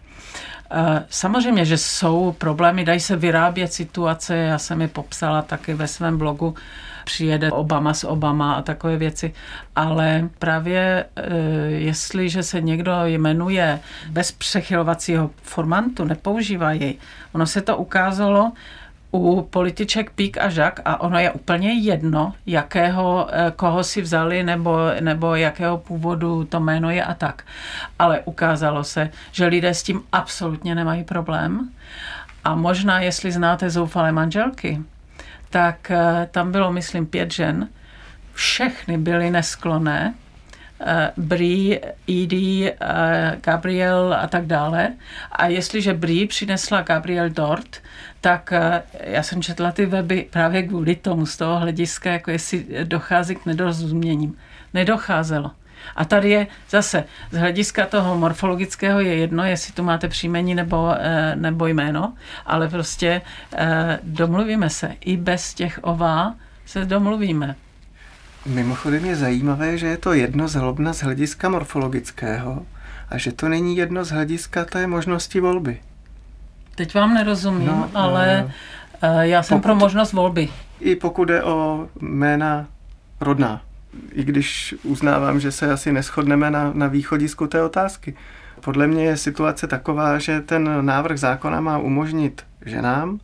[1.08, 6.18] Samozřejmě, že jsou problémy, dají se vyrábět situace, já jsem je popsala taky ve svém
[6.18, 6.54] blogu,
[7.04, 9.32] přijede Obama s Obama a takové věci.
[9.76, 11.36] Ale právě e,
[11.70, 13.80] jestliže se někdo jmenuje
[14.10, 16.98] bez přechylovacího formantu, nepoužívá jej,
[17.32, 18.52] ono se to ukázalo,
[19.14, 24.42] u političek Pík a Žak a ono je úplně jedno, jakého, e, koho si vzali
[24.42, 27.44] nebo, nebo jakého původu to jméno je a tak.
[27.98, 31.70] Ale ukázalo se, že lidé s tím absolutně nemají problém.
[32.44, 34.80] A možná, jestli znáte zoufalé manželky,
[35.54, 37.68] tak eh, tam bylo, myslím, pět žen.
[38.32, 40.14] Všechny byly nesklonné.
[40.80, 44.92] Eh, Brie, Edie, eh, Gabriel a tak dále.
[45.32, 47.82] A jestliže Brie přinesla Gabriel dort,
[48.20, 48.52] tak
[49.00, 53.46] já jsem četla ty weby právě kvůli tomu, z toho hlediska, jako jestli dochází k
[53.46, 54.36] nedorozuměním.
[54.74, 55.50] Nedocházelo.
[55.96, 60.94] A tady je zase z hlediska toho morfologického je jedno, jestli tu máte příjmení nebo,
[60.98, 62.14] eh, nebo jméno,
[62.46, 63.22] ale prostě
[63.56, 64.92] eh, domluvíme se.
[65.00, 66.34] I bez těch ová
[66.66, 67.54] se domluvíme.
[68.46, 72.66] Mimochodem je zajímavé, že je to jedno zhlobna z hlediska morfologického
[73.08, 75.80] a že to není jedno z hlediska té možnosti volby.
[76.74, 78.44] Teď vám nerozumím, no, ale
[79.02, 80.48] uh, já jsem pokud, pro možnost volby.
[80.80, 82.66] I pokud je o jména
[83.20, 83.60] rodná
[84.12, 88.14] i když uznávám, že se asi neschodneme na, na východisku té otázky.
[88.60, 93.20] Podle mě je situace taková, že ten návrh zákona má umožnit ženám,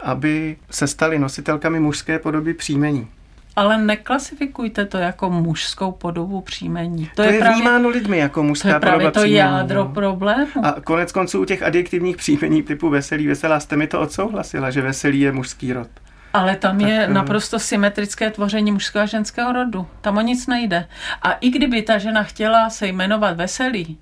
[0.00, 3.08] aby se staly nositelkami mužské podoby příjmení.
[3.56, 7.06] Ale neklasifikujte to jako mužskou podobu příjmení.
[7.06, 9.34] To, to je, je právě, vnímáno lidmi jako mužská to je právě to příjmení.
[9.34, 9.90] jádro no.
[9.90, 10.66] problému.
[10.66, 14.82] A konec konců u těch adjektivních příjmení typu veselý, veselá jste mi to odsouhlasila, že
[14.82, 15.88] veselý je mužský rod.
[16.34, 19.86] Ale tam tak, je naprosto symetrické tvoření mužského a ženského rodu.
[20.00, 20.88] Tam o nic nejde.
[21.22, 23.98] A i kdyby ta žena chtěla se jmenovat Veselý,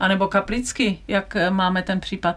[0.00, 2.36] anebo Kaplický, jak eh, máme ten případ,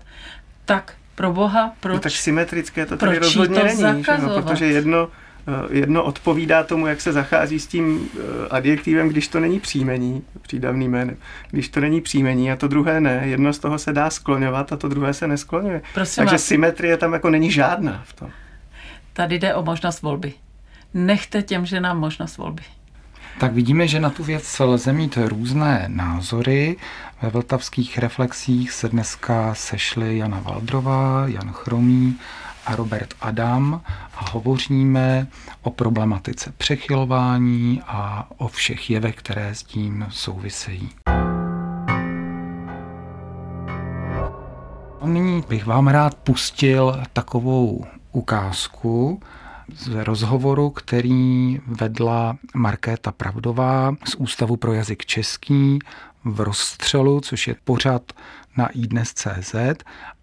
[0.66, 1.94] tak pro boha, proč?
[1.94, 5.08] No, tak symetrické to tady rozhodně to není, že no, protože jedno,
[5.48, 8.20] eh, jedno odpovídá tomu, jak se zachází s tím eh,
[8.50, 11.18] adjektivem, když to není příjmení, přídavný jménem,
[11.52, 13.22] když to není příjmení a to druhé ne.
[13.26, 15.82] Jedno z toho se dá skloňovat a to druhé se neskloňuje.
[15.94, 16.44] Prosím Takže vás.
[16.44, 18.32] symetrie tam jako není žádná v tom.
[19.20, 20.34] Tady jde o možnost volby.
[20.94, 22.64] Nechte těm ženám možnost volby.
[23.40, 26.78] Tak vidíme, že na tu věc lze mít různé názory.
[27.22, 32.20] Ve vltavských reflexích se dneska sešli Jana Valdrová, Jan Chromý
[32.66, 33.82] a Robert Adam
[34.16, 35.28] a hovoříme
[35.62, 40.90] o problematice přechylování a o všech jevech, které s tím souvisejí.
[45.06, 49.22] nyní bych vám rád pustil takovou ukázku
[49.76, 55.80] z rozhovoru, který vedla Markéta Pravdová z Ústavu pro jazyk český
[56.26, 58.14] v rozstřelu, což je pořad
[58.58, 59.56] na iDnes.cz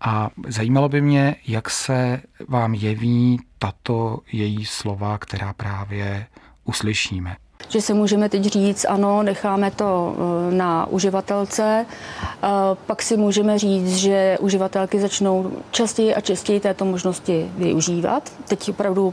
[0.01, 6.26] a zajímalo by mě, jak se vám jeví tato její slova, která právě
[6.64, 7.37] uslyšíme
[7.69, 12.49] že si můžeme teď říct, ano, necháme to eh, na uživatelce, eh,
[12.87, 18.33] pak si můžeme říct, že uživatelky začnou častěji a častěji této možnosti využívat.
[18.49, 19.13] Teď opravdu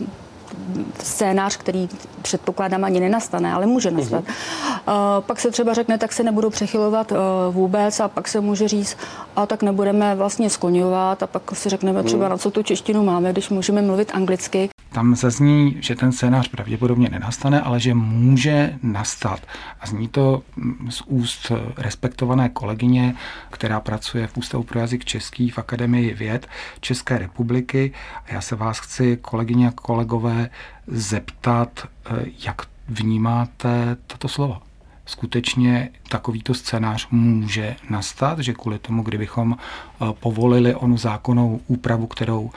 [1.04, 1.90] scénář, který
[2.22, 4.24] předpokládám ani nenastane, ale může nastat.
[4.24, 5.22] Uh-huh.
[5.22, 7.14] Pak se třeba řekne, tak se nebudu přechylovat
[7.52, 8.98] vůbec a pak se může říct,
[9.36, 13.32] a tak nebudeme vlastně skloňovat a pak si řekneme třeba, na co tu češtinu máme,
[13.32, 14.70] když můžeme mluvit anglicky.
[14.92, 19.40] Tam zazní, že ten scénář pravděpodobně nenastane, ale že může nastat.
[19.82, 23.16] A zní to mm, z úst respektované kolegyně,
[23.50, 26.48] která pracuje v Ústavu pro jazyk český v Akademii věd
[26.80, 27.94] České republiky.
[28.26, 30.43] A já se vás chci, kolegyně a kolegové,
[30.88, 34.62] zeptat, eh, jak vnímáte tato slova
[35.06, 42.52] skutečně takovýto scénář může nastat, že kvůli tomu, kdybychom eh, povolili onu zákonnou úpravu, kterou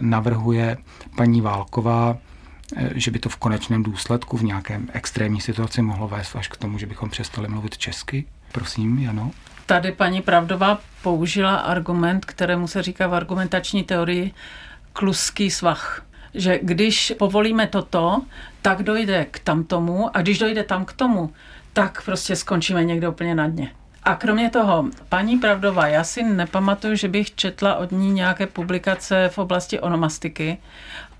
[0.00, 0.76] navrhuje
[1.16, 2.16] paní Válková,
[2.76, 6.56] eh, že by to v konečném důsledku v nějakém extrémní situaci mohlo vést až k
[6.56, 8.24] tomu, že bychom přestali mluvit česky.
[8.52, 9.30] Prosím, Jano.
[9.66, 14.32] Tady paní Pravdová použila argument, kterému se říká v argumentační teorii
[14.92, 16.06] kluský svah.
[16.34, 18.22] Že když povolíme toto,
[18.62, 21.32] tak dojde k tamtomu a když dojde tam k tomu,
[21.72, 23.72] tak prostě skončíme někde úplně na dně.
[24.02, 29.28] A kromě toho, paní Pravdová, já si nepamatuju, že bych četla od ní nějaké publikace
[29.32, 30.58] v oblasti onomastiky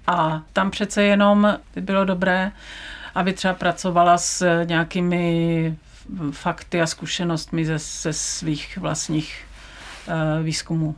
[0.07, 2.53] a tam přece jenom by bylo dobré,
[3.15, 5.77] aby třeba pracovala s nějakými
[6.31, 9.45] fakty a zkušenostmi ze, ze svých vlastních
[10.09, 10.95] uh, výzkumů.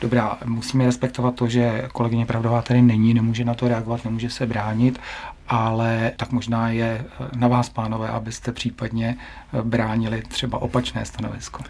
[0.00, 4.46] Dobrá, musíme respektovat to, že kolegyně Pravdová tady není, nemůže na to reagovat, nemůže se
[4.46, 5.00] bránit,
[5.48, 7.04] ale tak možná je
[7.36, 9.16] na vás, pánové, abyste případně
[9.62, 11.62] bránili třeba opačné stanovisko.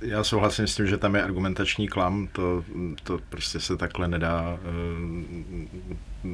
[0.00, 2.64] Já souhlasím s tím, že tam je argumentační klam, to,
[3.02, 4.58] to prostě se takhle nedá
[6.24, 6.30] uh,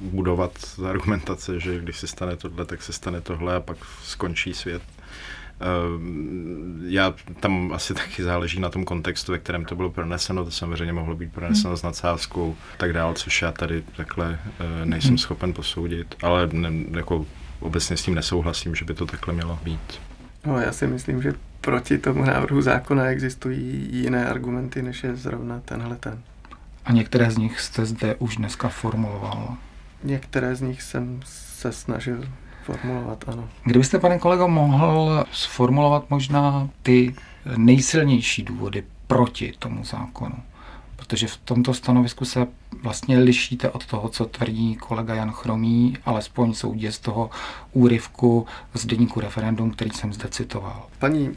[0.00, 0.52] budovat
[0.90, 4.82] argumentace, že když se stane tohle, tak se stane tohle a pak skončí svět.
[5.60, 10.50] Ehm, já tam asi taky záleží na tom kontextu, ve kterém to bylo proneseno, to
[10.50, 11.76] samozřejmě mohlo být proneseno hmm.
[11.76, 15.18] s nadsázkou tak dál, což já tady takhle eh, nejsem hmm.
[15.18, 17.26] schopen posoudit, ale ne, jako
[17.60, 20.00] obecně s tím nesouhlasím, že by to takhle mělo být.
[20.46, 25.60] No, já si myslím, že proti tomu návrhu zákona existují jiné argumenty, než je zrovna
[25.64, 26.22] tenhle ten.
[26.84, 29.56] A některé z nich jste zde už dneska formuloval?
[30.04, 32.24] Některé z nich jsem se snažil
[32.62, 33.48] formulovat, ano.
[33.64, 37.14] Kdybyste, pane kolego, mohl sformulovat možná ty
[37.56, 40.36] nejsilnější důvody proti tomu zákonu?
[40.96, 42.46] Protože v tomto stanovisku se
[42.82, 47.30] vlastně lišíte od toho, co tvrdí kolega Jan Chromý, alespoň soudě z toho
[47.72, 50.86] úryvku z deníku referendum, který jsem zde citoval.
[50.98, 51.36] Paní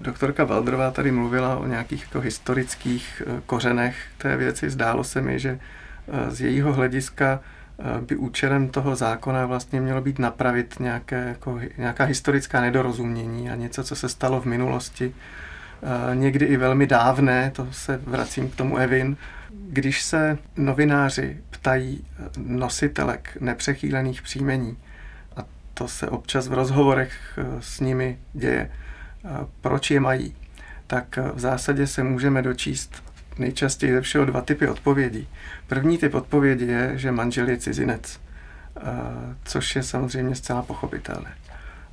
[0.00, 4.70] doktorka Valdrová tady mluvila o nějakých jako historických eh, kořenech té věci.
[4.70, 5.58] Zdálo se mi, že
[6.08, 7.40] eh, z jejího hlediska
[8.00, 13.84] by účelem toho zákona vlastně mělo být napravit nějaké, jako, nějaká historická nedorozumění a něco,
[13.84, 15.14] co se stalo v minulosti,
[16.14, 19.16] někdy i velmi dávné, to se vracím k tomu Evin,
[19.68, 22.04] když se novináři ptají
[22.38, 24.76] nositelek nepřechýlených příjmení,
[25.36, 28.70] a to se občas v rozhovorech s nimi děje,
[29.60, 30.34] proč je mají,
[30.86, 33.05] tak v zásadě se můžeme dočíst
[33.38, 35.28] nejčastěji ze všeho dva typy odpovědí.
[35.66, 38.20] První typ odpovědi je, že manžel je cizinec,
[38.76, 38.82] eh,
[39.44, 41.34] což je samozřejmě zcela pochopitelné.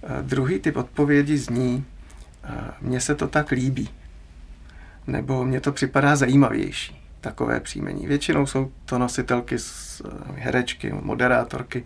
[0.03, 1.85] Eh, druhý typ odpovědi zní,
[2.43, 2.49] eh,
[2.81, 3.89] mně se to tak líbí,
[5.07, 8.07] nebo mně to připadá zajímavější, takové příjmení.
[8.07, 9.55] Většinou jsou to nositelky,
[10.35, 11.83] herečky, moderátorky,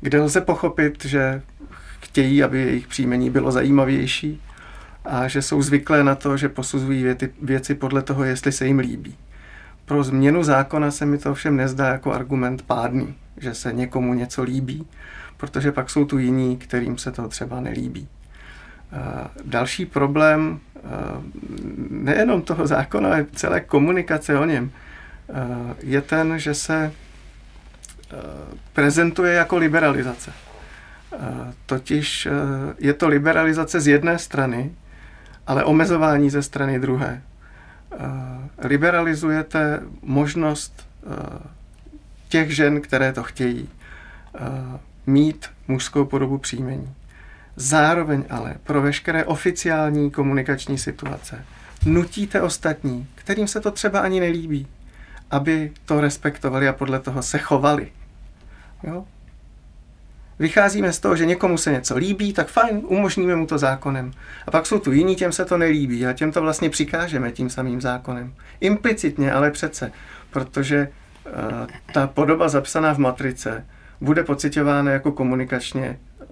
[0.00, 1.42] kde lze pochopit, že
[2.00, 4.40] chtějí, aby jejich příjmení bylo zajímavější,
[5.04, 8.78] a že jsou zvyklé na to, že posuzují věty, věci podle toho, jestli se jim
[8.78, 9.16] líbí.
[9.84, 14.42] Pro změnu zákona se mi to všem nezdá jako argument pádný, že se někomu něco
[14.42, 14.86] líbí,
[15.36, 18.08] protože pak jsou tu jiní, kterým se to třeba nelíbí.
[19.44, 20.60] Další problém
[21.90, 24.70] nejenom toho zákona, ale celé komunikace o něm
[25.82, 26.92] je ten, že se
[28.72, 30.32] prezentuje jako liberalizace.
[31.66, 32.28] Totiž
[32.78, 34.72] je to liberalizace z jedné strany,
[35.46, 37.22] ale omezování ze strany druhé.
[37.92, 41.48] Eh, liberalizujete možnost eh,
[42.28, 43.68] těch žen, které to chtějí,
[44.34, 44.38] eh,
[45.06, 46.94] mít mužskou podobu příjmení.
[47.56, 51.44] Zároveň ale pro veškeré oficiální komunikační situace
[51.86, 54.66] nutíte ostatní, kterým se to třeba ani nelíbí,
[55.30, 57.92] aby to respektovali a podle toho se chovali.
[58.82, 59.04] Jo?
[60.42, 64.12] Vycházíme z toho, že někomu se něco líbí, tak fajn, umožníme mu to zákonem.
[64.46, 67.50] A pak jsou tu jiní, těm se to nelíbí a těm to vlastně přikážeme tím
[67.50, 68.34] samým zákonem.
[68.60, 69.92] Implicitně, ale přece,
[70.30, 70.88] protože
[71.26, 71.32] uh,
[71.92, 73.66] ta podoba zapsaná v matrice
[74.00, 76.26] bude pocitována jako komunikačně uh,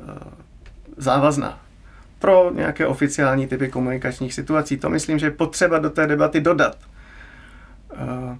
[0.96, 1.58] závazná
[2.18, 4.76] pro nějaké oficiální typy komunikačních situací.
[4.76, 6.76] To myslím, že je potřeba do té debaty dodat.
[7.92, 8.36] Uh,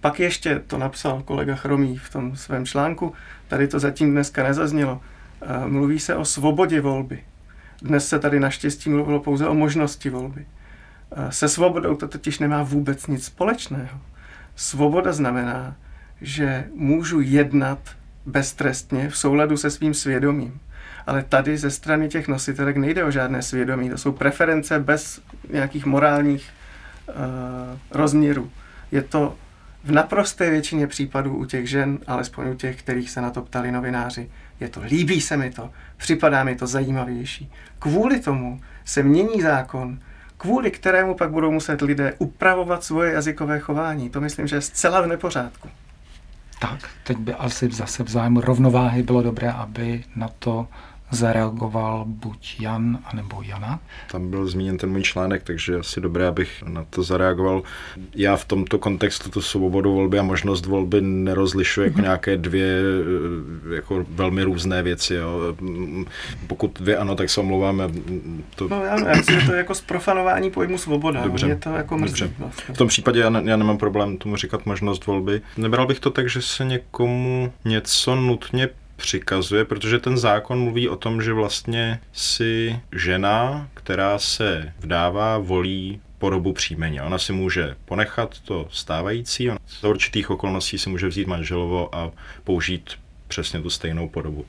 [0.00, 3.12] pak ještě to napsal kolega Chromý v tom svém článku,
[3.48, 5.00] tady to zatím dneska nezaznělo.
[5.66, 7.22] Mluví se o svobodě volby.
[7.82, 10.46] Dnes se tady naštěstí mluvilo pouze o možnosti volby.
[11.30, 14.00] Se svobodou to totiž nemá vůbec nic společného.
[14.56, 15.76] Svoboda znamená,
[16.20, 17.78] že můžu jednat
[18.26, 20.60] beztrestně v souladu se svým svědomím.
[21.06, 23.90] Ale tady ze strany těch nositelek nejde o žádné svědomí.
[23.90, 25.20] To jsou preference bez
[25.50, 26.50] nějakých morálních
[27.08, 27.14] uh,
[27.90, 28.50] rozměrů.
[28.92, 29.36] Je to
[29.88, 33.72] v naprosté většině případů u těch žen, alespoň u těch, kterých se na to ptali
[33.72, 34.30] novináři,
[34.60, 37.52] je to, líbí se mi to, připadá mi to zajímavější.
[37.78, 39.98] Kvůli tomu se mění zákon,
[40.36, 44.10] kvůli kterému pak budou muset lidé upravovat svoje jazykové chování.
[44.10, 45.68] To myslím, že je zcela v nepořádku.
[46.60, 50.68] Tak, teď by asi zase v zájmu rovnováhy bylo dobré, aby na to
[51.10, 53.80] zareagoval buď Jan, anebo Jana.
[54.10, 57.62] Tam byl zmíněn ten můj článek, takže asi dobré, abych na to zareagoval.
[58.14, 62.02] Já v tomto kontextu tu svobodu volby a možnost volby nerozlišuji jako mhm.
[62.02, 62.80] nějaké dvě
[63.70, 65.14] eh, jako velmi různé věci.
[65.14, 65.40] Jo.
[66.46, 67.82] Pokud dvě ano, tak se omlouvám.
[68.54, 68.68] To...
[68.68, 71.24] No já, já myslím, že to je jako zprofanování pojmu svoboda.
[71.24, 71.48] Dobře.
[71.48, 72.34] Je to jako mrzí, Dobře.
[72.38, 72.74] Vlastně.
[72.74, 75.40] V tom případě já, ne, já nemám problém tomu říkat možnost volby.
[75.56, 80.96] Nebral bych to tak, že se někomu něco nutně přikazuje, protože ten zákon mluví o
[80.96, 87.00] tom, že vlastně si žena, která se vdává, volí podobu příjmení.
[87.00, 92.10] Ona si může ponechat to stávající, ona za určitých okolností si může vzít manželovo a
[92.44, 92.90] použít
[93.28, 94.46] přesně tu stejnou podobu.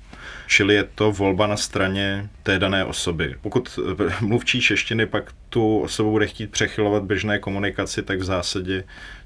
[0.47, 3.35] Čili je to volba na straně té dané osoby.
[3.41, 3.79] Pokud
[4.21, 8.83] mluvčí češtiny pak tu osobu bude chtít přechylovat běžné komunikaci, tak v zásadě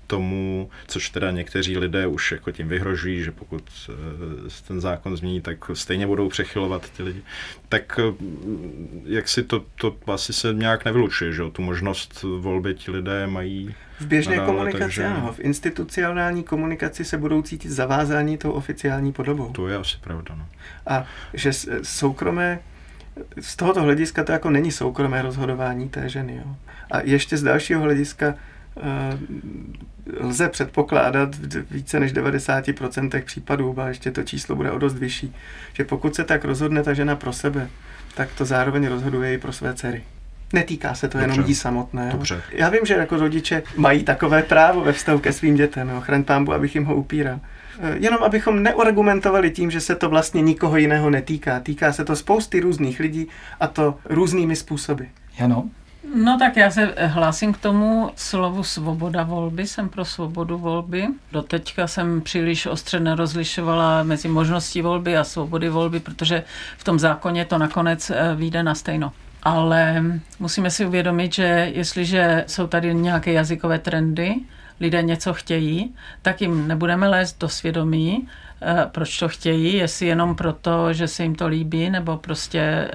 [0.08, 3.93] tomu, což teda někteří lidé už jako tím vyhrožují, že pokud eh,
[4.68, 7.22] ten zákon změní, tak stejně budou přechylovat ty lidi,
[7.70, 8.14] tak eh,
[9.06, 13.76] jak si to, to asi se nějak nevylučuje, že tu možnost volby ti lidé mají
[13.99, 15.06] v běžné nadále, komunikaci takže...
[15.06, 19.51] ano, v institucionální komunikaci se budou cítit zavázání tou oficiální podobou.
[19.51, 20.36] To je asi pravda.
[20.36, 20.47] No.
[20.88, 21.51] A že
[21.84, 22.60] soukromé
[23.41, 26.36] z tohoto hlediska to jako není soukromé rozhodování té ženy.
[26.45, 26.56] Jo.
[26.91, 28.36] A ještě z dalšího hlediska
[30.19, 35.36] lze předpokládat v více než 90% případů, a ještě to číslo bude o dost vyšší,
[35.74, 37.69] že pokud se tak rozhodne ta žena pro sebe,
[38.15, 40.03] tak to zároveň rozhoduje i pro své dcery.
[40.53, 41.34] Netýká se to Dobře.
[41.34, 42.09] jenom jí samotné.
[42.11, 42.41] Dobře.
[42.51, 45.89] Já vím, že jako rodiče mají takové právo ve vztahu ke svým dětem.
[45.89, 46.01] Jo.
[46.01, 47.39] Chraň pámbu, abych jim ho upíral.
[47.80, 51.59] Eh, jenom abychom neargumentovali tím, že se to vlastně nikoho jiného netýká.
[51.59, 53.28] Týká se to spousty různých lidí
[53.59, 55.03] a to různými způsoby.
[55.43, 55.69] Ano.
[56.16, 61.08] No tak já se hlásím k tomu slovu svoboda volby, jsem pro svobodu volby.
[61.32, 66.43] Doteďka jsem příliš ostře nerozlišovala mezi možností volby a svobody volby, protože
[66.78, 69.12] v tom zákoně to nakonec eh, vyjde na stejno.
[69.43, 70.04] Ale
[70.39, 74.36] musíme si uvědomit, že jestliže jsou tady nějaké jazykové trendy,
[74.80, 78.28] lidé něco chtějí, tak jim nebudeme lézt do svědomí,
[78.91, 82.89] proč to chtějí, jestli jenom proto, že se jim to líbí, nebo prostě eh,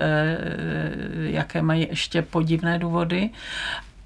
[1.15, 3.31] jaké mají ještě podivné důvody,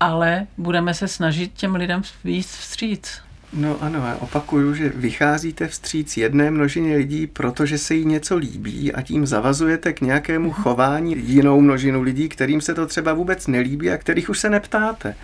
[0.00, 3.20] ale budeme se snažit těm lidem víc vstříc.
[3.52, 8.92] No ano, já opakuju, že vycházíte vstříc jedné množině lidí, protože se jí něco líbí
[8.92, 10.62] a tím zavazujete k nějakému mhm.
[10.62, 15.14] chování jinou množinu lidí, kterým se to třeba vůbec nelíbí a kterých už se neptáte.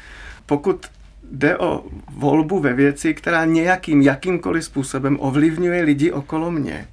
[0.46, 0.86] Pokud
[1.32, 1.84] jde o
[2.16, 6.88] volbu ve věci, která nějakým, jakýmkoliv způsobem ovlivňuje lidi okolo mě,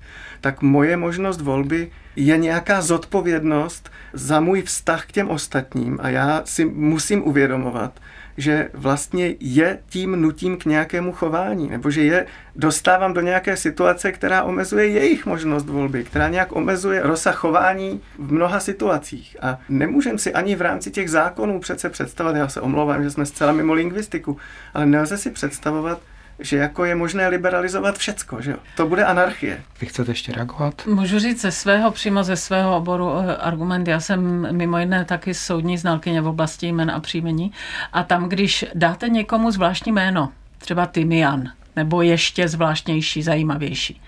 [0.46, 6.42] tak moje možnost volby je nějaká zodpovědnost za můj vztah k těm ostatním a já
[6.46, 8.00] si musím uvědomovat,
[8.38, 12.26] že vlastně je tím nutím k nějakému chování, nebo že je
[12.56, 18.32] dostávám do nějaké situace, která omezuje jejich možnost volby, která nějak omezuje rozsah chování v
[18.32, 19.38] mnoha situacích.
[19.42, 23.26] A nemůžeme si ani v rámci těch zákonů přece představovat, já se omlouvám, že jsme
[23.26, 24.38] zcela mimo lingvistiku,
[24.74, 26.02] ale nelze si představovat,
[26.40, 28.58] že jako je možné liberalizovat všecko, že jo?
[28.78, 29.62] To bude anarchie.
[29.82, 30.86] Vy chcete ještě reagovat?
[30.88, 33.88] Můžu říct ze svého, přímo ze svého oboru eh, argument.
[33.88, 37.52] Já jsem mimo jiné taky soudní znalkyně v oblasti jmen a příjmení
[37.94, 41.44] a tam, když dáte někomu zvláštní jméno, třeba Timian,
[41.76, 44.02] nebo ještě zvláštnější, zajímavější,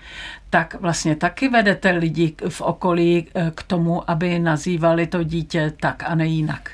[0.50, 6.02] tak vlastně taky vedete lidi v okolí eh, k tomu, aby nazývali to dítě tak
[6.06, 6.70] a ne jinak.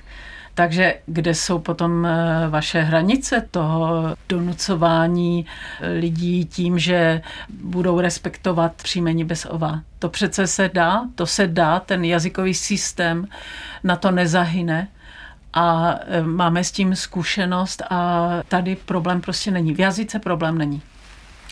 [0.55, 5.47] Takže kde jsou potom eh, vaše hranice toho donucování
[5.81, 9.81] eh, lidí tím, že budou respektovat příjmení bez ova?
[9.99, 13.29] To přece se dá, to se dá, ten jazykový systém
[13.85, 14.89] na to nezahyne
[15.53, 19.75] a eh, máme s tím zkušenost a tady problém prostě není.
[19.75, 20.83] V jazyce problém není.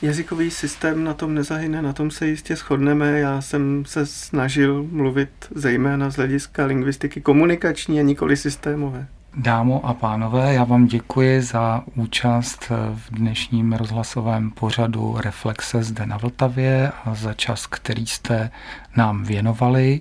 [0.02, 3.18] Jazykový systém na tom nezahyne, na tom se jistě shodneme.
[3.18, 9.06] Já jsem se snažil mluvit zejména z hlediska lingvistiky komunikační a nikoli systémové.
[9.36, 16.16] Dámo a pánové, já vám děkuji za účast v dnešním rozhlasovém pořadu Reflexe zde na
[16.16, 18.50] Vltavě a za čas, který jste
[18.96, 20.00] nám věnovali.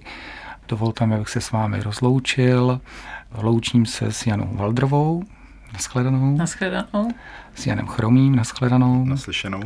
[0.68, 2.82] Dovolte mi, abych se s vámi rozloučil.
[3.42, 5.24] Loučím se s Janou Valdrovou.
[5.74, 6.38] Naschledanou.
[6.38, 7.12] Naschledanou.
[7.56, 8.36] S Janem Chromým.
[8.36, 9.06] Naschledanou.
[9.06, 9.62] Naslyšenou.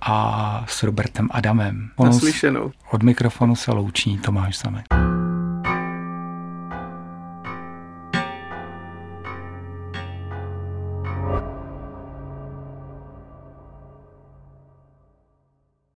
[0.00, 1.90] A s Robertem Adamem.
[2.04, 2.72] Naslyšenou.
[2.90, 5.13] Od mikrofonu se loučí Tomáš Samek.